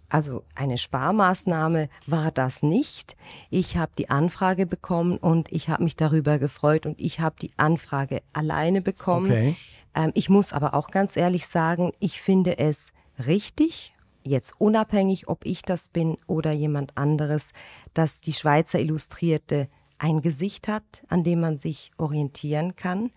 Also 0.09 0.43
eine 0.55 0.77
Sparmaßnahme 0.77 1.89
war 2.05 2.31
das 2.31 2.63
nicht. 2.63 3.17
Ich 3.49 3.75
habe 3.75 3.91
die 3.97 4.09
Anfrage 4.09 4.65
bekommen 4.65 5.17
und 5.17 5.51
ich 5.51 5.69
habe 5.69 5.83
mich 5.83 5.95
darüber 5.95 6.39
gefreut 6.39 6.85
und 6.85 6.99
ich 6.99 7.19
habe 7.19 7.35
die 7.41 7.51
Anfrage 7.57 8.21
alleine 8.31 8.81
bekommen. 8.81 9.31
Okay. 9.31 9.55
Ähm, 9.95 10.11
ich 10.13 10.29
muss 10.29 10.53
aber 10.53 10.73
auch 10.73 10.91
ganz 10.91 11.17
ehrlich 11.17 11.47
sagen, 11.47 11.91
ich 11.99 12.21
finde 12.21 12.57
es 12.57 12.93
richtig, 13.25 13.95
jetzt 14.23 14.53
unabhängig, 14.59 15.27
ob 15.27 15.45
ich 15.45 15.61
das 15.61 15.89
bin 15.89 16.17
oder 16.27 16.51
jemand 16.51 16.97
anderes, 16.97 17.51
dass 17.93 18.21
die 18.21 18.33
Schweizer 18.33 18.79
Illustrierte 18.79 19.67
ein 19.97 20.21
Gesicht 20.21 20.67
hat, 20.67 21.03
an 21.09 21.23
dem 21.23 21.41
man 21.41 21.57
sich 21.57 21.91
orientieren 21.97 22.75
kann. 22.75 23.11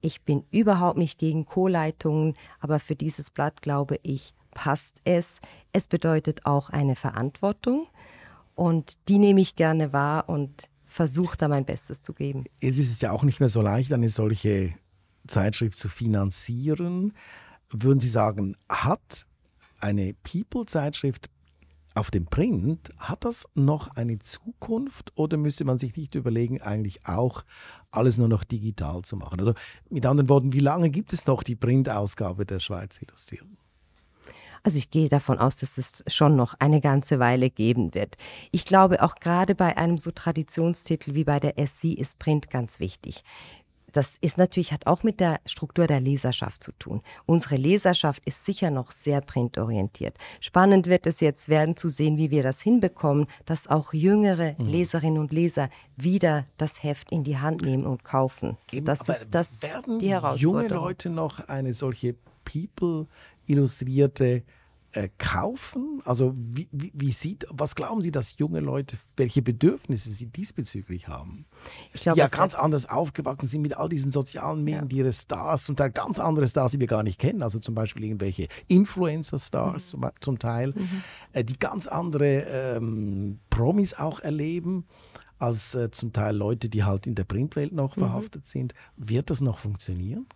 Ich 0.00 0.22
bin 0.22 0.44
überhaupt 0.50 0.98
nicht 0.98 1.18
gegen 1.18 1.44
Co-Leitungen, 1.44 2.34
aber 2.58 2.80
für 2.80 2.96
dieses 2.96 3.30
Blatt 3.30 3.62
glaube 3.62 4.00
ich, 4.02 4.34
passt 4.52 5.00
es. 5.04 5.40
Es 5.72 5.88
bedeutet 5.88 6.46
auch 6.46 6.70
eine 6.70 6.96
Verantwortung 6.96 7.86
und 8.54 8.94
die 9.08 9.18
nehme 9.18 9.40
ich 9.40 9.56
gerne 9.56 9.92
wahr 9.92 10.28
und 10.28 10.68
versuche 10.86 11.36
da 11.36 11.48
mein 11.48 11.64
Bestes 11.64 12.02
zu 12.02 12.12
geben. 12.12 12.44
Es 12.60 12.78
ist 12.78 13.02
ja 13.02 13.12
auch 13.12 13.24
nicht 13.24 13.40
mehr 13.40 13.48
so 13.48 13.62
leicht, 13.62 13.92
eine 13.92 14.08
solche 14.08 14.74
Zeitschrift 15.26 15.78
zu 15.78 15.88
finanzieren. 15.88 17.14
Würden 17.70 18.00
Sie 18.00 18.08
sagen, 18.08 18.56
hat 18.68 19.26
eine 19.80 20.14
People-Zeitschrift 20.22 21.30
auf 21.94 22.10
dem 22.10 22.26
Print, 22.26 22.90
hat 22.98 23.24
das 23.24 23.46
noch 23.54 23.96
eine 23.96 24.18
Zukunft 24.18 25.12
oder 25.14 25.36
müsste 25.36 25.64
man 25.64 25.78
sich 25.78 25.96
nicht 25.96 26.14
überlegen, 26.14 26.60
eigentlich 26.62 27.06
auch 27.06 27.44
alles 27.90 28.16
nur 28.16 28.28
noch 28.28 28.44
digital 28.44 29.02
zu 29.02 29.16
machen? 29.16 29.40
Also 29.40 29.54
mit 29.90 30.06
anderen 30.06 30.28
Worten, 30.28 30.52
wie 30.52 30.60
lange 30.60 30.90
gibt 30.90 31.12
es 31.12 31.26
noch 31.26 31.42
die 31.42 31.56
Printausgabe 31.56 32.46
der 32.46 32.60
Schweiz 32.60 33.00
Illustrierten? 33.00 33.58
Also 34.62 34.78
ich 34.78 34.90
gehe 34.90 35.08
davon 35.08 35.38
aus, 35.38 35.56
dass 35.56 35.76
es 35.76 36.04
schon 36.06 36.36
noch 36.36 36.54
eine 36.58 36.80
ganze 36.80 37.18
Weile 37.18 37.50
geben 37.50 37.94
wird. 37.94 38.16
Ich 38.52 38.64
glaube, 38.64 39.02
auch 39.02 39.16
gerade 39.16 39.54
bei 39.54 39.76
einem 39.76 39.98
so 39.98 40.10
Traditionstitel 40.10 41.14
wie 41.14 41.24
bei 41.24 41.40
der 41.40 41.54
SC 41.66 41.86
ist 41.94 42.18
Print 42.18 42.48
ganz 42.48 42.78
wichtig. 42.78 43.24
Das 43.92 44.16
ist 44.20 44.38
natürlich, 44.38 44.72
hat 44.72 44.86
auch 44.86 45.02
mit 45.02 45.20
der 45.20 45.40
Struktur 45.44 45.86
der 45.86 46.00
Leserschaft 46.00 46.62
zu 46.62 46.72
tun. 46.72 47.02
Unsere 47.26 47.56
Leserschaft 47.56 48.22
ist 48.24 48.44
sicher 48.44 48.70
noch 48.70 48.90
sehr 48.90 49.20
printorientiert. 49.20 50.16
Spannend 50.40 50.86
wird 50.86 51.06
es 51.06 51.20
jetzt 51.20 51.48
werden 51.48 51.76
zu 51.76 51.88
sehen, 51.90 52.16
wie 52.16 52.30
wir 52.30 52.42
das 52.42 52.60
hinbekommen, 52.62 53.26
dass 53.44 53.68
auch 53.68 53.92
jüngere 53.92 54.54
mhm. 54.58 54.66
Leserinnen 54.66 55.18
und 55.18 55.32
Leser 55.32 55.68
wieder 55.96 56.46
das 56.56 56.82
Heft 56.82 57.12
in 57.12 57.22
die 57.22 57.38
Hand 57.38 57.62
nehmen 57.62 57.84
und 57.84 58.02
kaufen. 58.02 58.56
Eben, 58.72 58.86
das 58.86 59.08
ist 59.08 59.30
das 59.30 59.62
werden 59.62 59.98
die 59.98 60.08
Herausforderung. 60.10 60.62
junge 60.62 60.68
Leute 60.68 61.10
noch 61.10 61.48
eine 61.48 61.74
solche 61.74 62.14
People 62.44 63.06
illustrierte 63.52 64.42
äh, 64.92 65.08
kaufen? 65.18 66.00
Also 66.04 66.34
wie, 66.36 66.68
wie, 66.70 66.92
wie, 66.94 67.12
sieht, 67.12 67.46
was 67.50 67.74
glauben 67.74 68.02
Sie, 68.02 68.10
dass 68.10 68.36
junge 68.38 68.60
Leute, 68.60 68.96
welche 69.16 69.42
Bedürfnisse 69.42 70.12
sie 70.12 70.26
diesbezüglich 70.26 71.08
haben? 71.08 71.46
Ich 71.94 72.02
glaub, 72.02 72.14
die 72.14 72.20
ja 72.20 72.28
ganz 72.28 72.54
anders 72.54 72.88
aufgewachsen 72.88 73.46
sind 73.46 73.62
mit 73.62 73.76
all 73.76 73.88
diesen 73.88 74.12
sozialen 74.12 74.62
Medien, 74.64 74.84
ja. 74.84 74.88
die 74.88 74.96
ihre 74.96 75.12
Stars, 75.12 75.64
zum 75.64 75.76
Teil 75.76 75.90
ganz 75.90 76.18
andere 76.18 76.46
Stars, 76.46 76.72
die 76.72 76.80
wir 76.80 76.86
gar 76.86 77.02
nicht 77.02 77.18
kennen, 77.18 77.42
also 77.42 77.58
zum 77.58 77.74
Beispiel 77.74 78.04
irgendwelche 78.04 78.48
Influencer-Stars 78.68 79.94
mhm. 79.94 80.02
zum, 80.02 80.10
zum, 80.20 80.38
Teil, 80.38 80.74
mhm. 80.76 81.02
äh, 81.32 81.44
die 81.44 81.58
ganz 81.58 81.86
andere 81.86 82.42
ähm, 82.42 83.38
Promis 83.50 83.94
auch 83.94 84.20
erleben 84.20 84.86
als 85.38 85.74
äh, 85.74 85.90
zum 85.90 86.12
Teil 86.12 86.36
Leute, 86.36 86.68
die 86.68 86.84
halt 86.84 87.06
in 87.06 87.14
der 87.14 87.24
Printwelt 87.24 87.72
noch 87.72 87.96
mhm. 87.96 88.02
verhaftet 88.02 88.46
sind. 88.46 88.74
Wird 88.96 89.30
das 89.30 89.40
noch 89.40 89.58
funktionieren? 89.58 90.26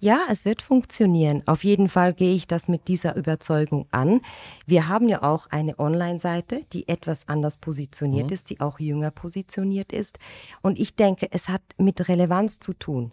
Ja, 0.00 0.20
es 0.30 0.44
wird 0.44 0.60
funktionieren. 0.60 1.42
Auf 1.46 1.64
jeden 1.64 1.88
Fall 1.88 2.12
gehe 2.12 2.34
ich 2.34 2.46
das 2.46 2.68
mit 2.68 2.88
dieser 2.88 3.16
Überzeugung 3.16 3.86
an. 3.90 4.20
Wir 4.66 4.88
haben 4.88 5.08
ja 5.08 5.22
auch 5.22 5.46
eine 5.50 5.78
Online-Seite, 5.78 6.62
die 6.72 6.88
etwas 6.88 7.26
anders 7.28 7.56
positioniert 7.56 8.26
mhm. 8.26 8.32
ist, 8.34 8.50
die 8.50 8.60
auch 8.60 8.78
jünger 8.78 9.10
positioniert 9.10 9.92
ist. 9.92 10.18
Und 10.60 10.78
ich 10.78 10.94
denke, 10.94 11.28
es 11.30 11.48
hat 11.48 11.62
mit 11.78 12.08
Relevanz 12.08 12.58
zu 12.58 12.74
tun. 12.74 13.12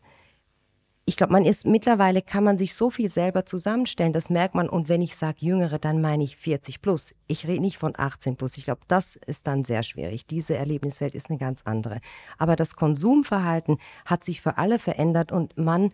Ich 1.06 1.17
glaube, 1.17 1.34
man 1.34 1.45
ist 1.45 1.65
mittlerweile 1.65 2.21
kann 2.21 2.43
man 2.43 2.58
sich 2.58 2.75
so 2.75 2.89
viel 2.89 3.10
selber 3.10 3.45
zusammenstellen, 3.45 4.13
das 4.13 4.30
merkt 4.30 4.54
man. 4.54 4.69
Und 4.69 4.88
wenn 4.88 5.01
ich 5.01 5.15
sage 5.15 5.38
Jüngere, 5.39 5.80
dann 5.80 5.99
meine 5.99 6.23
ich 6.23 6.38
40 6.38 6.82
plus. 6.82 7.15
Ich 7.27 7.47
rede 7.47 7.62
nicht 7.62 7.77
von 7.77 7.93
18 7.97 8.36
plus. 8.36 8.56
Ich 8.58 8.65
glaube, 8.65 8.82
das 8.88 9.15
ist 9.15 9.47
dann 9.47 9.63
sehr 9.63 9.84
schwierig. 9.84 10.27
Diese 10.27 10.56
Erlebniswelt 10.56 11.15
ist 11.15 11.30
eine 11.30 11.39
ganz 11.39 11.63
andere. 11.63 11.99
Aber 12.38 12.56
das 12.56 12.75
Konsumverhalten 12.75 13.77
hat 14.06 14.23
sich 14.23 14.41
für 14.41 14.58
alle 14.58 14.77
verändert 14.77 15.32
und 15.32 15.58
man 15.58 15.91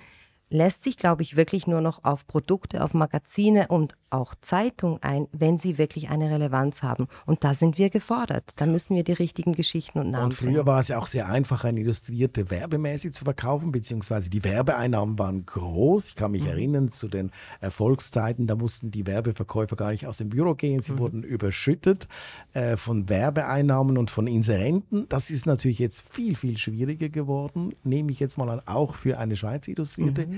lässt 0.50 0.84
sich, 0.84 0.98
glaube 0.98 1.24
ich, 1.24 1.36
wirklich 1.36 1.68
nur 1.68 1.82
noch 1.82 2.04
auf 2.04 2.26
Produkte, 2.26 2.84
auf 2.84 2.94
Magazine 2.94 3.68
und 3.68 3.96
auch 4.10 4.36
Zeitungen 4.40 5.04
ein, 5.04 5.28
wenn 5.34 5.58
sie 5.58 5.78
wirklich 5.78 6.10
eine 6.10 6.30
Relevanz 6.30 6.82
haben. 6.82 7.08
Und 7.26 7.44
da 7.44 7.54
sind 7.54 7.78
wir 7.78 7.90
gefordert. 7.90 8.52
Da 8.56 8.66
müssen 8.66 8.96
wir 8.96 9.04
die 9.04 9.14
richtigen 9.14 9.54
Geschichten 9.54 10.00
und 10.00 10.12
Namen 10.12 10.26
Und 10.26 10.34
früher 10.34 10.66
war 10.66 10.80
es 10.80 10.88
ja 10.88 10.98
auch 10.98 11.08
sehr 11.08 11.28
einfach, 11.28 11.66
eine 11.66 11.82
illustrierte 11.82 12.50
werbemäßig 12.50 13.12
zu 13.12 13.26
verkaufen, 13.26 13.72
beziehungsweise 13.72 14.30
die 14.30 14.44
Werbeeinnahmen 14.44 15.20
waren 15.20 15.46
groß. 15.46 16.10
Ich 16.10 16.16
kann 16.16 16.32
mich 16.32 16.44
mhm. 16.44 16.50
erinnern 16.50 16.92
zu 16.92 17.10
den 17.10 17.32
Erfolgszeiten, 17.60 18.48
da 18.48 18.56
mussten 18.56 18.92
die 18.92 19.06
Werbeverkäufer 19.06 19.76
gar 19.76 19.92
nicht 19.92 20.08
aus 20.08 20.18
dem 20.18 20.30
Büro 20.30 20.56
gehen. 20.56 20.82
Sie 20.82 20.94
mhm. 20.94 21.00
wurden 21.00 21.24
überschüttet 21.24 22.08
äh, 22.54 22.78
von 22.78 23.10
Werbeeinnahmen 23.10 23.98
und 23.98 24.10
von 24.10 24.28
Inserenten. 24.28 25.10
Das 25.10 25.30
ist 25.30 25.46
natürlich 25.46 25.80
jetzt 25.80 26.08
viel, 26.10 26.36
viel 26.36 26.58
schwieriger 26.58 27.10
geworden, 27.10 27.76
nehme 27.84 28.12
ich 28.12 28.22
jetzt 28.22 28.38
mal 28.38 28.50
an, 28.50 28.62
auch 28.66 28.96
für 28.96 29.18
eine 29.18 29.36
Schweiz 29.36 29.68
Illustrierte. 29.68 30.28
Mhm. 30.28 30.37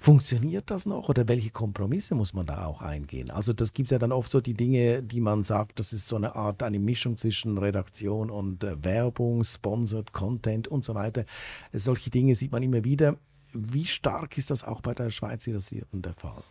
Funktioniert 0.00 0.70
das 0.70 0.86
noch 0.86 1.08
oder 1.08 1.26
welche 1.26 1.50
Kompromisse 1.50 2.14
muss 2.14 2.32
man 2.32 2.46
da 2.46 2.66
auch 2.66 2.82
eingehen? 2.82 3.32
Also 3.32 3.52
das 3.52 3.72
gibt 3.72 3.88
es 3.88 3.90
ja 3.90 3.98
dann 3.98 4.12
oft 4.12 4.30
so 4.30 4.40
die 4.40 4.54
Dinge, 4.54 5.02
die 5.02 5.20
man 5.20 5.42
sagt, 5.42 5.80
das 5.80 5.92
ist 5.92 6.06
so 6.06 6.14
eine 6.14 6.36
Art, 6.36 6.62
eine 6.62 6.78
Mischung 6.78 7.16
zwischen 7.16 7.58
Redaktion 7.58 8.30
und 8.30 8.62
äh, 8.62 8.82
Werbung, 8.84 9.42
Sponsored 9.42 10.12
Content 10.12 10.68
und 10.68 10.84
so 10.84 10.94
weiter. 10.94 11.24
Solche 11.72 12.10
Dinge 12.10 12.36
sieht 12.36 12.52
man 12.52 12.62
immer 12.62 12.84
wieder. 12.84 13.16
Wie 13.52 13.86
stark 13.86 14.38
ist 14.38 14.50
das 14.50 14.62
auch 14.62 14.82
bei 14.82 14.94
der 14.94 15.10
Schweiz 15.10 15.46
Illustrierten 15.48 16.00
der 16.00 16.14
Fall? 16.14 16.44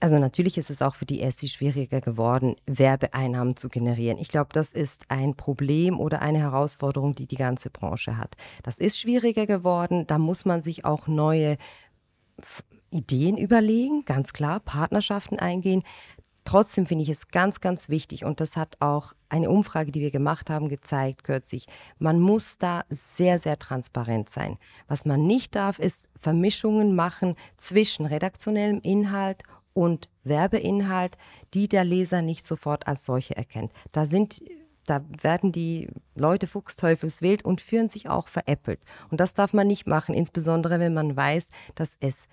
Also 0.00 0.18
natürlich 0.18 0.58
ist 0.58 0.70
es 0.70 0.82
auch 0.82 0.94
für 0.94 1.06
die 1.06 1.22
ESSI 1.22 1.48
schwieriger 1.48 2.00
geworden, 2.00 2.56
Werbeeinnahmen 2.66 3.56
zu 3.56 3.68
generieren. 3.68 4.18
Ich 4.18 4.28
glaube, 4.28 4.50
das 4.52 4.72
ist 4.72 5.04
ein 5.08 5.34
Problem 5.34 5.98
oder 6.00 6.22
eine 6.22 6.38
Herausforderung, 6.38 7.14
die 7.14 7.26
die 7.26 7.36
ganze 7.36 7.70
Branche 7.70 8.16
hat. 8.16 8.36
Das 8.62 8.78
ist 8.78 8.98
schwieriger 8.98 9.46
geworden. 9.46 10.06
Da 10.06 10.18
muss 10.18 10.44
man 10.44 10.62
sich 10.62 10.84
auch 10.84 11.06
neue 11.06 11.56
Ideen 12.90 13.36
überlegen, 13.36 14.04
ganz 14.04 14.32
klar, 14.32 14.60
Partnerschaften 14.60 15.38
eingehen. 15.38 15.82
Trotzdem 16.44 16.86
finde 16.86 17.02
ich 17.02 17.10
es 17.10 17.26
ganz, 17.28 17.60
ganz 17.60 17.88
wichtig 17.88 18.24
und 18.24 18.40
das 18.40 18.56
hat 18.56 18.76
auch 18.78 19.14
eine 19.28 19.50
Umfrage, 19.50 19.90
die 19.90 20.00
wir 20.00 20.12
gemacht 20.12 20.48
haben, 20.48 20.68
gezeigt 20.68 21.24
kürzlich. 21.24 21.66
Man 21.98 22.20
muss 22.20 22.56
da 22.56 22.84
sehr, 22.88 23.40
sehr 23.40 23.58
transparent 23.58 24.30
sein. 24.30 24.56
Was 24.86 25.04
man 25.04 25.26
nicht 25.26 25.56
darf, 25.56 25.80
ist 25.80 26.08
Vermischungen 26.20 26.94
machen 26.94 27.34
zwischen 27.56 28.06
redaktionellem 28.06 28.80
Inhalt 28.82 29.42
und 29.76 30.08
Werbeinhalt, 30.24 31.18
die 31.52 31.68
der 31.68 31.84
Leser 31.84 32.22
nicht 32.22 32.46
sofort 32.46 32.86
als 32.86 33.04
solche 33.04 33.36
erkennt. 33.36 33.72
Da 33.92 34.06
sind 34.06 34.42
da 34.86 35.04
werden 35.20 35.50
die 35.50 35.88
Leute 36.14 36.46
fuchsteufelswild 36.46 37.44
und 37.44 37.60
führen 37.60 37.88
sich 37.88 38.08
auch 38.08 38.28
veräppelt. 38.28 38.78
Und 39.10 39.18
das 39.20 39.34
darf 39.34 39.52
man 39.52 39.66
nicht 39.66 39.88
machen, 39.88 40.14
insbesondere 40.14 40.78
wenn 40.78 40.94
man 40.94 41.16
weiß, 41.16 41.50
dass 41.74 41.96
es 41.98 42.28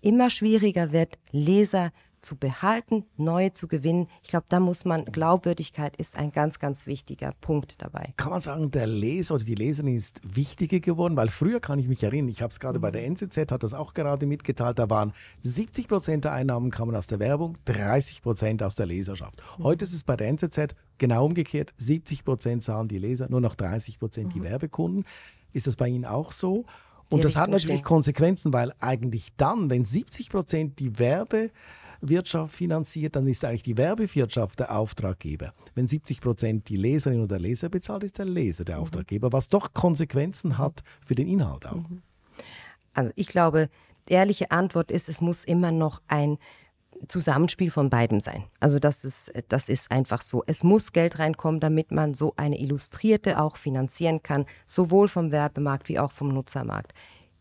immer 0.00 0.30
schwieriger 0.30 0.90
wird, 0.90 1.18
Leser 1.32 1.92
zu 2.20 2.36
behalten, 2.36 3.04
neue 3.16 3.52
zu 3.52 3.68
gewinnen. 3.68 4.08
Ich 4.22 4.28
glaube, 4.28 4.46
da 4.48 4.60
muss 4.60 4.84
man, 4.84 5.04
Glaubwürdigkeit 5.06 5.96
ist 5.96 6.16
ein 6.16 6.32
ganz, 6.32 6.58
ganz 6.58 6.86
wichtiger 6.86 7.32
Punkt 7.40 7.82
dabei. 7.82 8.12
Kann 8.16 8.30
man 8.30 8.40
sagen, 8.40 8.70
der 8.70 8.86
Leser 8.86 9.36
oder 9.36 9.44
die 9.44 9.54
Leserin 9.54 9.94
ist 9.94 10.20
wichtiger 10.24 10.80
geworden? 10.80 11.16
Weil 11.16 11.28
früher 11.28 11.60
kann 11.60 11.78
ich 11.78 11.88
mich 11.88 12.02
erinnern, 12.02 12.28
ich 12.28 12.42
habe 12.42 12.52
es 12.52 12.60
gerade 12.60 12.80
bei 12.80 12.90
der 12.90 13.04
NZZ, 13.06 13.52
hat 13.52 13.62
das 13.62 13.74
auch 13.74 13.94
gerade 13.94 14.26
mitgeteilt, 14.26 14.78
da 14.78 14.90
waren 14.90 15.12
70 15.42 15.88
Prozent 15.88 16.24
der 16.24 16.32
Einnahmen 16.32 16.70
kamen 16.70 16.94
aus 16.94 17.06
der 17.06 17.18
Werbung, 17.18 17.56
30 17.66 18.22
Prozent 18.22 18.62
aus 18.62 18.74
der 18.74 18.86
Leserschaft. 18.86 19.42
Heute 19.58 19.84
ist 19.84 19.92
es 19.92 20.04
bei 20.04 20.16
der 20.16 20.28
NZZ 20.28 20.74
genau 20.98 21.26
umgekehrt, 21.26 21.72
70 21.76 22.24
Prozent 22.24 22.64
zahlen 22.64 22.88
die 22.88 22.98
Leser, 22.98 23.28
nur 23.28 23.40
noch 23.40 23.54
30 23.54 23.98
Prozent 23.98 24.34
die 24.34 24.40
mhm. 24.40 24.44
Werbekunden. 24.44 25.04
Ist 25.52 25.66
das 25.66 25.76
bei 25.76 25.88
Ihnen 25.88 26.04
auch 26.04 26.32
so? 26.32 26.66
Und 27.10 27.24
das 27.24 27.36
hat 27.36 27.50
natürlich 27.50 27.82
Konsequenzen, 27.82 28.52
weil 28.52 28.72
eigentlich 28.80 29.34
dann, 29.36 29.70
wenn 29.70 29.84
70 29.84 30.28
Prozent 30.30 30.78
die 30.78 30.98
Werbe 30.98 31.50
Wirtschaft 32.00 32.54
finanziert, 32.54 33.16
dann 33.16 33.26
ist 33.26 33.44
eigentlich 33.44 33.62
die 33.62 33.76
Werbewirtschaft 33.76 34.60
der 34.60 34.76
Auftraggeber. 34.76 35.52
Wenn 35.74 35.88
70 35.88 36.20
Prozent 36.20 36.68
die 36.68 36.76
Leserin 36.76 37.18
oder 37.18 37.28
der 37.28 37.40
Leser 37.40 37.68
bezahlt, 37.68 38.04
ist 38.04 38.18
der 38.18 38.26
Leser 38.26 38.64
der 38.64 38.76
mhm. 38.76 38.82
Auftraggeber, 38.82 39.32
was 39.32 39.48
doch 39.48 39.74
Konsequenzen 39.74 40.58
hat 40.58 40.82
für 41.04 41.14
den 41.14 41.28
Inhalt 41.28 41.66
auch. 41.66 41.88
Mhm. 41.88 42.02
Also 42.94 43.12
ich 43.14 43.28
glaube, 43.28 43.68
die 44.08 44.14
ehrliche 44.14 44.50
Antwort 44.50 44.90
ist, 44.90 45.08
es 45.08 45.20
muss 45.20 45.44
immer 45.44 45.70
noch 45.70 46.00
ein 46.08 46.38
Zusammenspiel 47.06 47.70
von 47.70 47.90
beiden 47.90 48.18
sein. 48.18 48.44
Also 48.58 48.78
das 48.78 49.04
ist, 49.04 49.32
das 49.48 49.68
ist 49.68 49.90
einfach 49.90 50.20
so. 50.20 50.42
Es 50.46 50.64
muss 50.64 50.92
Geld 50.92 51.18
reinkommen, 51.18 51.60
damit 51.60 51.92
man 51.92 52.14
so 52.14 52.34
eine 52.36 52.58
Illustrierte 52.58 53.40
auch 53.40 53.56
finanzieren 53.56 54.22
kann, 54.22 54.46
sowohl 54.66 55.06
vom 55.08 55.30
Werbemarkt 55.30 55.88
wie 55.88 55.98
auch 55.98 56.10
vom 56.10 56.28
Nutzermarkt. 56.28 56.92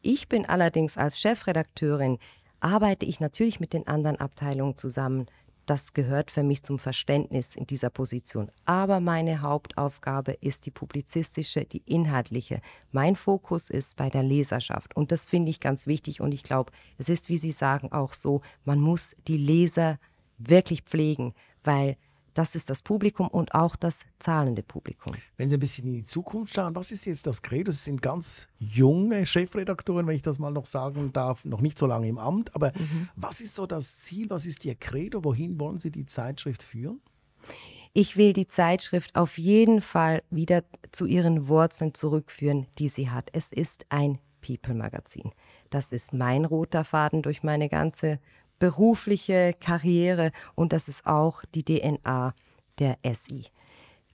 Ich 0.02 0.28
bin 0.28 0.46
allerdings 0.46 0.98
als 0.98 1.20
Chefredakteurin 1.20 2.20
arbeite 2.60 3.06
ich 3.06 3.20
natürlich 3.20 3.60
mit 3.60 3.74
den 3.74 3.88
anderen 3.88 4.18
Abteilungen 4.18 4.76
zusammen. 4.76 5.28
Das 5.66 5.94
gehört 5.94 6.32
für 6.32 6.44
mich 6.44 6.64
zum 6.64 6.80
Verständnis 6.80 7.56
in 7.56 7.68
dieser 7.68 7.90
Position. 7.90 8.50
Aber 8.66 9.02
meine 9.02 9.42
Hauptaufgabe 9.42 10.32
ist 10.40 10.66
die 10.66 10.72
publizistische, 10.72 11.66
die 11.66 11.84
inhaltliche. 11.86 12.62
Mein 12.92 13.18
Fokus 13.18 13.70
ist 13.70 13.98
bei 13.98 14.10
der 14.10 14.24
Leserschaft. 14.24 14.96
Und 14.96 15.12
das 15.12 15.26
finde 15.26 15.50
ich 15.50 15.60
ganz 15.60 15.86
wichtig. 15.86 16.22
Und 16.22 16.32
ich 16.32 16.44
glaube, 16.44 16.72
es 16.98 17.10
ist, 17.10 17.28
wie 17.28 17.38
Sie 17.38 17.52
sagen, 17.52 17.92
auch 17.92 18.14
so, 18.14 18.42
man 18.64 18.80
muss 18.80 19.14
die 19.28 19.38
Leser 19.38 20.00
wirklich 20.38 20.84
pflegen, 20.84 21.34
weil 21.64 21.98
das 22.38 22.54
ist 22.54 22.70
das 22.70 22.84
Publikum 22.84 23.28
und 23.28 23.56
auch 23.56 23.76
das 23.76 24.06
zahlende 24.20 24.62
Publikum. 24.62 25.14
Wenn 25.38 25.50
Sie 25.50 25.56
ein 25.56 25.60
bisschen 25.60 25.88
in 25.88 25.94
die 25.94 26.04
Zukunft 26.04 26.54
schauen, 26.54 26.76
was 26.76 26.92
ist 26.92 27.06
jetzt 27.06 27.26
das 27.26 27.42
Credo? 27.42 27.72
Sie 27.72 27.80
sind 27.80 28.02
ganz 28.02 28.48
junge 28.60 29.26
Chefredaktoren, 29.26 30.06
wenn 30.06 30.16
ich 30.16 30.22
das 30.22 30.38
mal 30.38 30.52
noch 30.52 30.68
sagen 30.68 31.12
darf, 31.14 31.46
noch 31.46 31.62
nicht 31.62 31.80
so 31.80 31.88
lange 31.88 32.08
im 32.08 32.20
Amt. 32.20 32.54
Aber 32.54 32.74
mhm. 32.78 33.10
was 33.16 33.42
ist 33.42 33.56
so 33.56 33.66
das 33.66 33.98
Ziel? 33.98 34.30
Was 34.30 34.46
ist 34.46 34.66
Ihr 34.66 34.76
Credo? 34.76 35.24
Wohin 35.24 35.60
wollen 35.60 35.80
Sie 35.80 35.90
die 35.90 36.06
Zeitschrift 36.06 36.62
führen? 36.62 37.02
Ich 37.94 38.18
will 38.18 38.34
die 38.34 38.48
Zeitschrift 38.48 39.16
auf 39.16 39.40
jeden 39.40 39.82
Fall 39.82 40.22
wieder 40.30 40.64
zu 40.92 41.08
ihren 41.08 41.48
Wurzeln 41.48 41.96
zurückführen, 41.96 42.68
die 42.78 42.90
sie 42.90 43.10
hat. 43.10 43.30
Es 43.34 43.52
ist 43.52 43.88
ein 43.90 44.20
People-Magazin. 44.42 45.32
Das 45.72 45.92
ist 45.92 46.14
mein 46.14 46.46
roter 46.46 46.84
Faden 46.84 47.24
durch 47.24 47.42
meine 47.42 47.70
ganze 47.70 48.20
berufliche 48.60 49.54
Karriere 49.60 50.32
und 50.56 50.74
das 50.74 50.88
ist 50.88 51.06
auch 51.06 51.44
die 51.54 51.64
DNA 51.64 52.34
der 52.80 52.98
SI. 53.14 53.46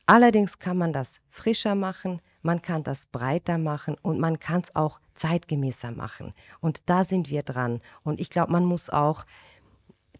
Allerdings 0.06 0.60
kann 0.60 0.78
man 0.78 0.92
das 0.92 1.22
frischer 1.30 1.76
machen, 1.76 2.22
man 2.42 2.62
kann 2.62 2.84
das 2.84 3.06
breiter 3.06 3.58
machen 3.58 3.96
und 4.02 4.20
man 4.20 4.40
kann 4.40 4.62
es 4.62 4.76
auch 4.76 5.00
zeitgemäßer 5.16 5.92
machen. 5.92 6.34
Und 6.60 6.90
da 6.90 7.06
sind 7.06 7.30
wir 7.30 7.42
dran. 7.42 7.80
Und 8.04 8.20
ich 8.20 8.30
glaube, 8.30 8.52
man 8.52 8.66
muss 8.66 8.90
auch 8.90 9.26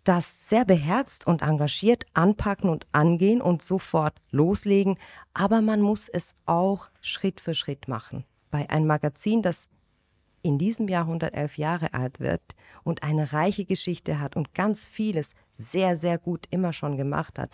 das 0.06 0.50
sehr 0.50 0.66
beherzt 0.66 1.28
und 1.28 1.42
engagiert 1.42 2.06
anpacken 2.14 2.70
und 2.70 2.88
angehen 2.92 3.42
und 3.42 3.62
sofort 3.62 4.16
loslegen. 4.32 4.98
Aber 5.34 5.62
man 5.62 5.82
muss 5.82 6.08
es 6.08 6.34
auch 6.46 6.90
Schritt 7.02 7.42
für 7.42 7.54
Schritt 7.54 7.88
machen. 7.88 8.26
Bei 8.52 8.70
einem 8.70 8.88
Magazin, 8.88 9.42
das 9.42 9.68
in 10.44 10.60
diesem 10.60 10.88
Jahr 10.88 11.06
111 11.06 11.58
Jahre 11.58 11.94
alt 11.94 12.20
wird 12.20 12.42
und 12.84 13.02
eine 13.02 13.34
reiche 13.34 13.66
Geschichte 13.66 14.20
hat 14.20 14.36
und 14.36 14.54
ganz 14.54 14.86
vieles 14.86 15.34
sehr, 15.54 15.96
sehr 15.96 16.20
gut 16.20 16.48
immer 16.52 16.74
schon 16.74 16.98
gemacht 16.98 17.40
hat, 17.40 17.50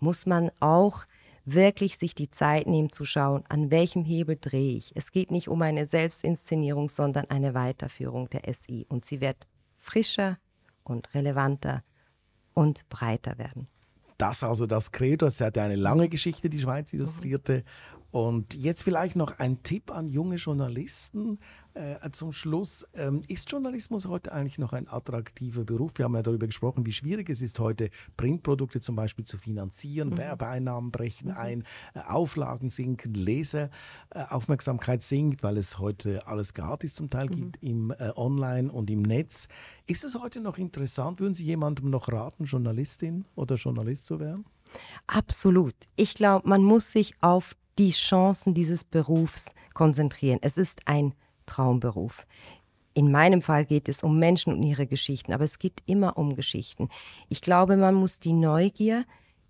muss 0.00 0.24
man 0.24 0.50
auch 0.60 1.04
wirklich 1.44 1.98
sich 1.98 2.14
die 2.14 2.30
Zeit 2.30 2.66
nehmen 2.66 2.92
zu 2.92 3.04
schauen, 3.04 3.44
an 3.48 3.70
welchem 3.70 4.04
Hebel 4.04 4.38
drehe 4.40 4.76
ich. 4.76 4.92
Es 4.94 5.12
geht 5.12 5.30
nicht 5.30 5.48
um 5.48 5.60
eine 5.62 5.86
Selbstinszenierung, 5.86 6.88
sondern 6.88 7.28
eine 7.30 7.54
Weiterführung 7.54 8.28
der 8.30 8.52
SI. 8.54 8.86
Und 8.88 9.04
sie 9.04 9.20
wird 9.20 9.46
frischer 9.76 10.38
und 10.84 11.12
relevanter 11.14 11.82
und 12.54 12.88
breiter 12.88 13.38
werden. 13.38 13.68
Das 14.18 14.42
also 14.42 14.66
das 14.66 14.92
Credo, 14.92 15.26
es 15.26 15.40
hat 15.40 15.56
ja 15.56 15.64
eine 15.64 15.76
lange 15.76 16.08
Geschichte, 16.08 16.50
die 16.50 16.60
Schweiz 16.60 16.92
illustrierte. 16.92 17.64
Und 18.10 18.54
jetzt 18.54 18.82
vielleicht 18.82 19.16
noch 19.16 19.38
ein 19.38 19.62
Tipp 19.62 19.90
an 19.90 20.08
junge 20.08 20.36
Journalisten. 20.36 21.38
Äh, 21.78 22.10
zum 22.10 22.32
Schluss, 22.32 22.84
ähm, 22.94 23.22
ist 23.28 23.48
Journalismus 23.52 24.08
heute 24.08 24.32
eigentlich 24.32 24.58
noch 24.58 24.72
ein 24.72 24.88
attraktiver 24.88 25.62
Beruf? 25.62 25.92
Wir 25.94 26.06
haben 26.06 26.16
ja 26.16 26.24
darüber 26.24 26.48
gesprochen, 26.48 26.84
wie 26.86 26.92
schwierig 26.92 27.30
es 27.30 27.40
ist, 27.40 27.60
heute 27.60 27.90
Printprodukte 28.16 28.80
zum 28.80 28.96
Beispiel 28.96 29.24
zu 29.24 29.38
finanzieren. 29.38 30.08
Mhm. 30.08 30.18
Werbeeinnahmen 30.18 30.90
brechen 30.90 31.28
mhm. 31.28 31.36
ein, 31.36 31.64
äh, 31.94 32.00
Auflagen 32.00 32.70
sinken, 32.70 33.14
Leseraufmerksamkeit 33.14 35.02
äh, 35.02 35.04
sinkt, 35.04 35.44
weil 35.44 35.56
es 35.56 35.78
heute 35.78 36.26
alles 36.26 36.52
gratis 36.52 36.94
zum 36.94 37.10
Teil 37.10 37.26
mhm. 37.26 37.34
gibt 37.36 37.62
im 37.62 37.92
äh, 37.92 38.10
Online 38.16 38.72
und 38.72 38.90
im 38.90 39.02
Netz. 39.02 39.46
Ist 39.86 40.02
es 40.02 40.20
heute 40.20 40.40
noch 40.40 40.58
interessant? 40.58 41.20
Würden 41.20 41.34
Sie 41.34 41.44
jemandem 41.44 41.90
noch 41.90 42.10
raten, 42.10 42.46
Journalistin 42.46 43.24
oder 43.36 43.54
Journalist 43.54 44.06
zu 44.06 44.18
werden? 44.18 44.46
Absolut. 45.06 45.76
Ich 45.94 46.14
glaube, 46.14 46.48
man 46.48 46.64
muss 46.64 46.90
sich 46.90 47.14
auf 47.20 47.54
die 47.78 47.92
Chancen 47.92 48.52
dieses 48.52 48.82
Berufs 48.82 49.54
konzentrieren. 49.74 50.40
Es 50.42 50.58
ist 50.58 50.80
ein 50.86 51.14
Traumberuf. 51.48 52.26
In 52.94 53.10
meinem 53.10 53.42
Fall 53.42 53.64
geht 53.64 53.88
es 53.88 54.02
um 54.02 54.18
Menschen 54.18 54.52
und 54.52 54.62
ihre 54.62 54.86
Geschichten, 54.86 55.32
aber 55.32 55.44
es 55.44 55.58
geht 55.58 55.82
immer 55.86 56.16
um 56.18 56.34
Geschichten. 56.34 56.88
Ich 57.28 57.40
glaube, 57.40 57.76
man 57.76 57.94
muss 57.94 58.18
die 58.18 58.32
Neugier, 58.32 59.04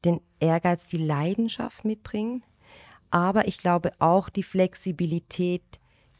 den 0.04 0.20
Ehrgeiz, 0.40 0.88
die 0.88 0.98
Leidenschaft 0.98 1.84
mitbringen, 1.84 2.42
aber 3.10 3.48
ich 3.48 3.58
glaube 3.58 3.92
auch 3.98 4.28
die 4.28 4.42
Flexibilität. 4.42 5.62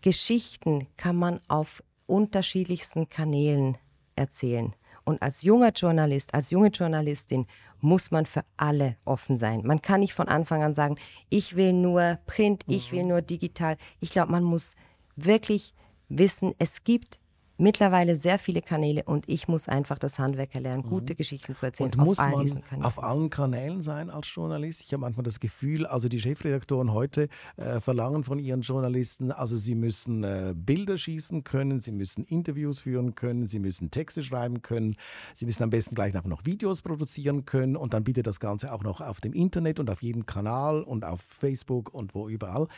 Geschichten 0.00 0.86
kann 0.96 1.16
man 1.16 1.40
auf 1.48 1.82
unterschiedlichsten 2.06 3.08
Kanälen 3.08 3.76
erzählen. 4.16 4.74
Und 5.04 5.22
als 5.22 5.42
junger 5.42 5.70
Journalist, 5.70 6.34
als 6.34 6.50
junge 6.50 6.68
Journalistin 6.68 7.46
muss 7.80 8.10
man 8.10 8.26
für 8.26 8.44
alle 8.56 8.96
offen 9.04 9.38
sein. 9.38 9.62
Man 9.64 9.80
kann 9.80 10.00
nicht 10.00 10.12
von 10.12 10.28
Anfang 10.28 10.62
an 10.62 10.74
sagen, 10.74 10.96
ich 11.30 11.56
will 11.56 11.72
nur 11.72 12.18
Print, 12.26 12.64
ich 12.66 12.92
will 12.92 13.02
mhm. 13.02 13.08
nur 13.08 13.22
digital. 13.22 13.76
Ich 14.00 14.10
glaube, 14.10 14.32
man 14.32 14.44
muss 14.44 14.74
wirklich 15.24 15.74
wissen, 16.08 16.54
es 16.58 16.84
gibt 16.84 17.18
mittlerweile 17.58 18.14
sehr 18.14 18.38
viele 18.38 18.62
Kanäle 18.62 19.02
und 19.02 19.28
ich 19.28 19.48
muss 19.48 19.68
einfach 19.68 19.98
das 19.98 20.18
Handwerk 20.18 20.54
erlernen, 20.54 20.84
mhm. 20.84 20.90
gute 20.90 21.14
Geschichten 21.14 21.54
zu 21.54 21.66
erzählen. 21.66 21.90
Und 21.90 22.04
muss 22.04 22.18
man 22.18 22.62
auf 22.82 23.02
allen 23.02 23.30
Kanälen 23.30 23.82
sein 23.82 24.10
als 24.10 24.32
Journalist? 24.32 24.82
Ich 24.82 24.92
habe 24.92 25.00
manchmal 25.00 25.24
das 25.24 25.40
Gefühl, 25.40 25.84
also 25.84 26.08
die 26.08 26.20
Chefredaktoren 26.20 26.92
heute 26.92 27.28
äh, 27.56 27.80
verlangen 27.80 28.22
von 28.22 28.38
ihren 28.38 28.60
Journalisten, 28.60 29.32
also 29.32 29.56
sie 29.56 29.74
müssen 29.74 30.22
äh, 30.22 30.54
Bilder 30.56 30.96
schießen 30.96 31.42
können, 31.42 31.80
sie 31.80 31.92
müssen 31.92 32.24
Interviews 32.24 32.82
führen 32.82 33.16
können, 33.16 33.48
sie 33.48 33.58
müssen 33.58 33.90
Texte 33.90 34.22
schreiben 34.22 34.62
können, 34.62 34.94
sie 35.34 35.44
müssen 35.44 35.64
am 35.64 35.70
besten 35.70 35.94
gleich 35.94 36.14
noch 36.14 36.44
Videos 36.44 36.82
produzieren 36.82 37.44
können 37.44 37.76
und 37.76 37.92
dann 37.92 38.04
bitte 38.04 38.22
das 38.22 38.40
Ganze 38.40 38.72
auch 38.72 38.82
noch 38.82 39.00
auf 39.00 39.20
dem 39.20 39.32
Internet 39.32 39.80
und 39.80 39.90
auf 39.90 40.02
jedem 40.02 40.26
Kanal 40.26 40.82
und 40.82 41.04
auf 41.04 41.20
Facebook 41.20 41.92
und 41.92 42.14
wo 42.14 42.28
überall. 42.28 42.68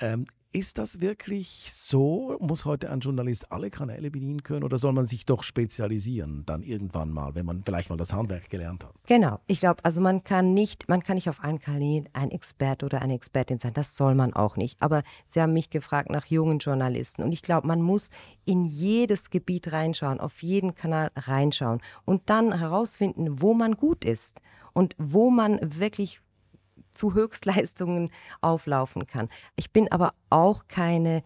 Ähm, 0.00 0.26
ist 0.52 0.78
das 0.78 1.00
wirklich 1.00 1.72
so? 1.72 2.36
Muss 2.40 2.64
heute 2.64 2.90
ein 2.90 2.98
Journalist 2.98 3.52
alle 3.52 3.70
Kanäle 3.70 4.10
bedienen 4.10 4.42
können 4.42 4.64
oder 4.64 4.78
soll 4.78 4.92
man 4.92 5.06
sich 5.06 5.24
doch 5.24 5.44
spezialisieren 5.44 6.42
dann 6.44 6.64
irgendwann 6.64 7.10
mal, 7.10 7.36
wenn 7.36 7.46
man 7.46 7.62
vielleicht 7.62 7.88
mal 7.88 7.96
das 7.96 8.12
Handwerk 8.12 8.50
gelernt 8.50 8.84
hat? 8.84 8.92
Genau, 9.06 9.38
ich 9.46 9.60
glaube, 9.60 9.84
also 9.84 10.00
man 10.00 10.24
kann 10.24 10.52
nicht, 10.52 10.88
man 10.88 11.04
kann 11.04 11.14
nicht 11.14 11.28
auf 11.28 11.44
allen 11.44 11.60
Kanälen 11.60 12.08
ein 12.14 12.32
Experte 12.32 12.84
oder 12.86 13.00
eine 13.00 13.14
Expertin 13.14 13.60
sein. 13.60 13.74
Das 13.74 13.96
soll 13.96 14.16
man 14.16 14.32
auch 14.32 14.56
nicht. 14.56 14.82
Aber 14.82 15.04
Sie 15.24 15.40
haben 15.40 15.52
mich 15.52 15.70
gefragt 15.70 16.10
nach 16.10 16.26
jungen 16.26 16.58
Journalisten 16.58 17.22
und 17.22 17.30
ich 17.30 17.42
glaube, 17.42 17.68
man 17.68 17.80
muss 17.80 18.10
in 18.44 18.64
jedes 18.64 19.30
Gebiet 19.30 19.70
reinschauen, 19.70 20.18
auf 20.18 20.42
jeden 20.42 20.74
Kanal 20.74 21.12
reinschauen 21.14 21.80
und 22.04 22.28
dann 22.28 22.58
herausfinden, 22.58 23.40
wo 23.40 23.54
man 23.54 23.76
gut 23.76 24.04
ist 24.04 24.40
und 24.72 24.96
wo 24.98 25.30
man 25.30 25.60
wirklich 25.62 26.20
zu 26.92 27.14
Höchstleistungen 27.14 28.10
auflaufen 28.40 29.06
kann. 29.06 29.28
Ich 29.56 29.72
bin 29.72 29.90
aber 29.90 30.14
auch 30.28 30.68
keine 30.68 31.22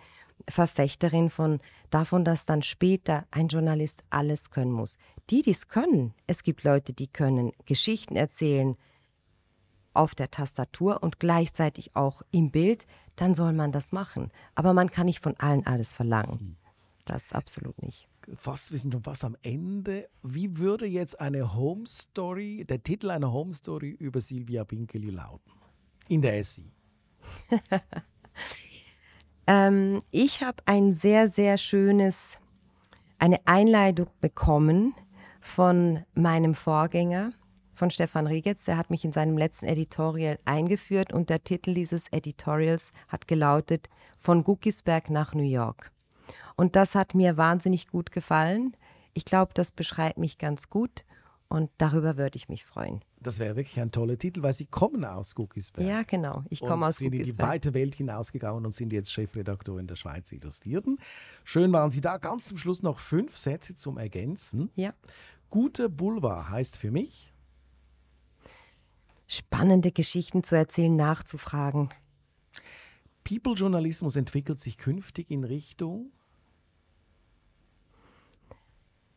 Verfechterin 0.48 1.31
von 1.31 1.61
davon, 1.90 2.24
dass 2.24 2.46
dann 2.46 2.62
später 2.62 3.27
ein 3.31 3.48
Journalist 3.48 4.03
alles 4.11 4.50
können 4.50 4.72
muss. 4.72 4.98
Die, 5.31 5.42
die 5.42 5.53
es 5.53 5.68
können, 5.68 6.14
es 6.27 6.42
gibt 6.42 6.64
Leute, 6.64 6.92
die 6.92 7.07
können 7.07 7.53
Geschichten 7.66 8.16
erzählen 8.16 8.77
auf 9.94 10.14
der 10.14 10.31
Tastatur 10.31 11.03
und 11.03 11.20
gleichzeitig 11.20 11.94
auch 11.94 12.22
im 12.31 12.50
Bild, 12.50 12.87
dann 13.16 13.35
soll 13.35 13.53
man 13.53 13.72
das 13.72 13.92
machen. 13.92 14.31
Aber 14.55 14.72
man 14.74 14.90
kann 14.90 15.07
nicht 15.07 15.22
von 15.22 15.37
allen 15.38 15.64
alles 15.66 15.92
verlangen. 15.92 16.57
Das 17.05 17.33
absolut 17.33 17.81
nicht. 17.81 18.09
Fast, 18.37 18.72
wir 18.72 18.78
sind 18.78 18.92
schon 18.92 19.02
fast 19.02 19.24
am 19.24 19.37
Ende. 19.42 20.08
Wie 20.22 20.58
würde 20.58 20.87
jetzt 20.87 21.20
eine 21.20 21.54
Home 21.54 21.87
Story, 21.87 22.64
der 22.68 22.82
Titel 22.82 23.10
einer 23.10 23.32
Home 23.32 23.54
Story 23.54 23.90
über 23.90 24.20
Silvia 24.20 24.64
Binkeli 24.64 25.10
lauten? 25.10 25.52
In 26.08 26.22
der 26.22 26.42
SI. 26.44 26.72
ähm, 29.46 30.02
ich 30.10 30.42
habe 30.42 30.62
ein 30.66 30.92
sehr, 30.92 31.28
sehr 31.28 31.56
schönes, 31.56 32.38
eine 33.18 33.38
Einleitung 33.46 34.08
bekommen 34.20 34.94
von 35.40 36.04
meinem 36.14 36.54
Vorgänger, 36.54 37.32
von 37.74 37.90
Stefan 37.90 38.26
Regetz. 38.26 38.64
Der 38.64 38.76
hat 38.76 38.90
mich 38.90 39.04
in 39.04 39.12
seinem 39.12 39.38
letzten 39.38 39.66
Editorial 39.66 40.38
eingeführt 40.44 41.12
und 41.12 41.30
der 41.30 41.42
Titel 41.42 41.74
dieses 41.74 42.08
Editorials 42.12 42.92
hat 43.08 43.28
gelautet 43.28 43.88
Von 44.18 44.44
Guckisberg 44.44 45.10
nach 45.10 45.34
New 45.34 45.42
York. 45.42 45.93
Und 46.57 46.77
das 46.77 46.95
hat 46.95 47.14
mir 47.14 47.37
wahnsinnig 47.37 47.88
gut 47.88 48.12
gefallen. 48.12 48.77
Ich 49.12 49.25
glaube, 49.25 49.53
das 49.55 49.73
beschreibt 49.73 50.19
mich 50.19 50.38
ganz 50.38 50.69
gut 50.69 51.05
und 51.49 51.71
darüber 51.79 52.17
würde 52.17 52.37
ich 52.37 52.49
mich 52.49 52.64
freuen. 52.64 53.01
Das 53.21 53.38
wäre 53.38 53.57
wirklich 53.57 53.81
ein 53.81 53.90
toller 53.90 54.19
Titel, 54.19 54.43
weil 54.43 54.53
Sie 54.53 54.67
kommen 54.67 55.05
aus 55.05 55.35
Guckisberg. 55.35 55.87
Ja, 55.87 56.03
genau. 56.03 56.45
Ich 56.51 56.61
komme 56.61 56.87
aus 56.87 56.99
sind 56.99 57.12
Guckisberg. 57.12 57.27
sind 57.27 57.33
in 57.33 57.37
die 57.37 57.43
weite 57.43 57.75
Welt 57.75 57.95
hinausgegangen 57.95 58.67
und 58.67 58.75
sind 58.75 58.93
jetzt 58.93 59.12
Chefredakteur 59.12 59.83
der 59.83 59.97
Schweiz 59.97 60.31
Illustrierten. 60.33 60.99
Schön 61.45 61.73
waren 61.73 61.90
Sie 61.90 62.01
da. 62.01 62.19
Ganz 62.19 62.47
zum 62.47 62.59
Schluss 62.59 62.83
noch 62.83 62.99
fünf 62.99 63.37
Sätze 63.37 63.75
zum 63.75 63.99
Ergänzen. 63.99 64.71
Ja. 64.75 64.93
Guter 65.49 65.88
Boulevard 65.88 66.51
heißt 66.51 66.77
für 66.77 66.90
mich, 66.90 67.33
spannende 69.27 69.93
Geschichten 69.93 70.43
zu 70.43 70.57
erzählen, 70.57 70.95
nachzufragen. 70.95 71.90
People-Journalismus 73.23 74.17
entwickelt 74.17 74.61
sich 74.61 74.77
künftig 74.77 75.31
in 75.31 75.45
Richtung 75.45 76.11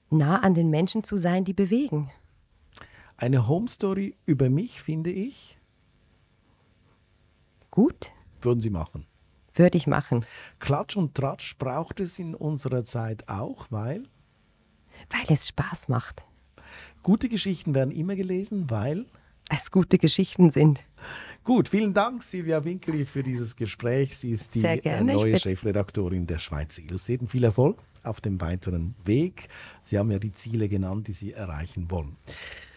nah 0.09 0.39
an 0.39 0.53
den 0.53 0.69
Menschen 0.69 1.03
zu 1.03 1.17
sein, 1.17 1.43
die 1.45 1.53
bewegen. 1.53 2.11
Eine 3.17 3.47
Home 3.47 3.67
Story 3.67 4.15
über 4.25 4.49
mich 4.49 4.81
finde 4.81 5.11
ich 5.11 5.57
gut. 7.71 8.11
Würden 8.41 8.61
Sie 8.61 8.69
machen? 8.69 9.05
Würde 9.55 9.77
ich 9.77 9.87
machen. 9.87 10.25
Klatsch 10.59 10.95
und 10.95 11.15
Tratsch 11.15 11.57
braucht 11.57 11.99
es 11.99 12.19
in 12.19 12.35
unserer 12.35 12.85
Zeit 12.85 13.27
auch, 13.27 13.67
weil? 13.71 14.03
Weil 15.09 15.25
es 15.35 15.47
Spaß 15.47 15.89
macht. 15.89 16.23
Gute 17.01 17.29
Geschichten 17.29 17.73
werden 17.73 17.91
immer 17.91 18.15
gelesen, 18.15 18.69
weil? 18.69 19.05
Es 19.49 19.71
gute 19.71 19.97
Geschichten 19.97 20.51
sind. 20.51 20.83
Gut, 21.47 21.69
vielen 21.69 21.93
Dank, 21.93 22.23
Silvia 22.23 22.65
Winkeli, 22.65 23.05
für 23.05 23.23
dieses 23.23 23.55
Gespräch. 23.55 24.17
Sie 24.17 24.31
ist 24.31 24.53
die 24.53 24.65
äh, 24.65 25.01
neue 25.01 25.39
Chefredaktorin 25.39 26.27
der 26.27 26.39
Schweizer 26.39 26.81
Illustrierten. 26.81 27.25
Viel 27.25 27.45
Erfolg 27.45 27.81
auf 28.03 28.19
dem 28.19 28.41
weiteren 28.41 28.95
Weg. 29.05 29.47
Sie 29.81 29.97
haben 29.97 30.11
ja 30.11 30.19
die 30.19 30.33
Ziele 30.33 30.67
genannt, 30.67 31.07
die 31.07 31.13
Sie 31.13 31.31
erreichen 31.31 31.89
wollen. 31.89 32.17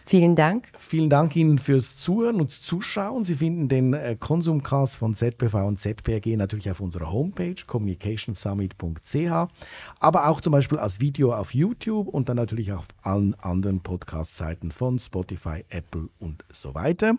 Vielen 0.05 0.35
Dank. 0.35 0.69
Vielen 0.77 1.09
Dank 1.09 1.35
Ihnen 1.35 1.57
fürs 1.57 1.95
Zuhören 1.95 2.41
und 2.41 2.51
Zuschauen. 2.51 3.23
Sie 3.23 3.35
finden 3.35 3.69
den 3.69 3.93
äh, 3.93 4.15
Konsumcast 4.19 4.97
von 4.97 5.15
ZBV 5.15 5.67
und 5.67 5.79
ZPRG 5.79 6.35
natürlich 6.37 6.69
auf 6.69 6.79
unserer 6.79 7.11
Homepage 7.11 7.55
communicationsummit.ch, 7.65 9.47
aber 9.99 10.27
auch 10.27 10.41
zum 10.41 10.51
Beispiel 10.51 10.79
als 10.79 10.99
Video 10.99 11.33
auf 11.33 11.53
YouTube 11.53 12.07
und 12.07 12.29
dann 12.29 12.37
natürlich 12.37 12.73
auf 12.73 12.87
allen 13.01 13.35
anderen 13.35 13.81
Podcast-Seiten 13.81 14.71
von 14.71 14.99
Spotify, 14.99 15.63
Apple 15.69 16.09
und 16.19 16.43
so 16.51 16.75
weiter. 16.75 17.15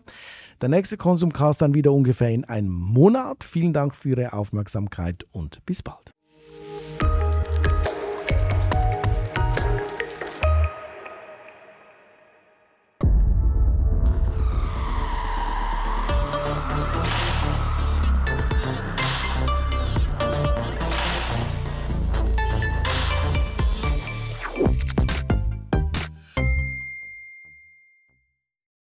Der 0.61 0.68
nächste 0.68 0.97
Konsumcast 0.97 1.62
dann 1.62 1.75
wieder 1.75 1.92
ungefähr 1.92 2.31
in 2.31 2.45
einem 2.45 2.73
Monat. 2.73 3.45
Vielen 3.45 3.73
Dank 3.73 3.95
für 3.95 4.11
Ihre 4.11 4.33
Aufmerksamkeit 4.33 5.25
und 5.33 5.64
bis 5.66 5.83
bald. 5.83 6.12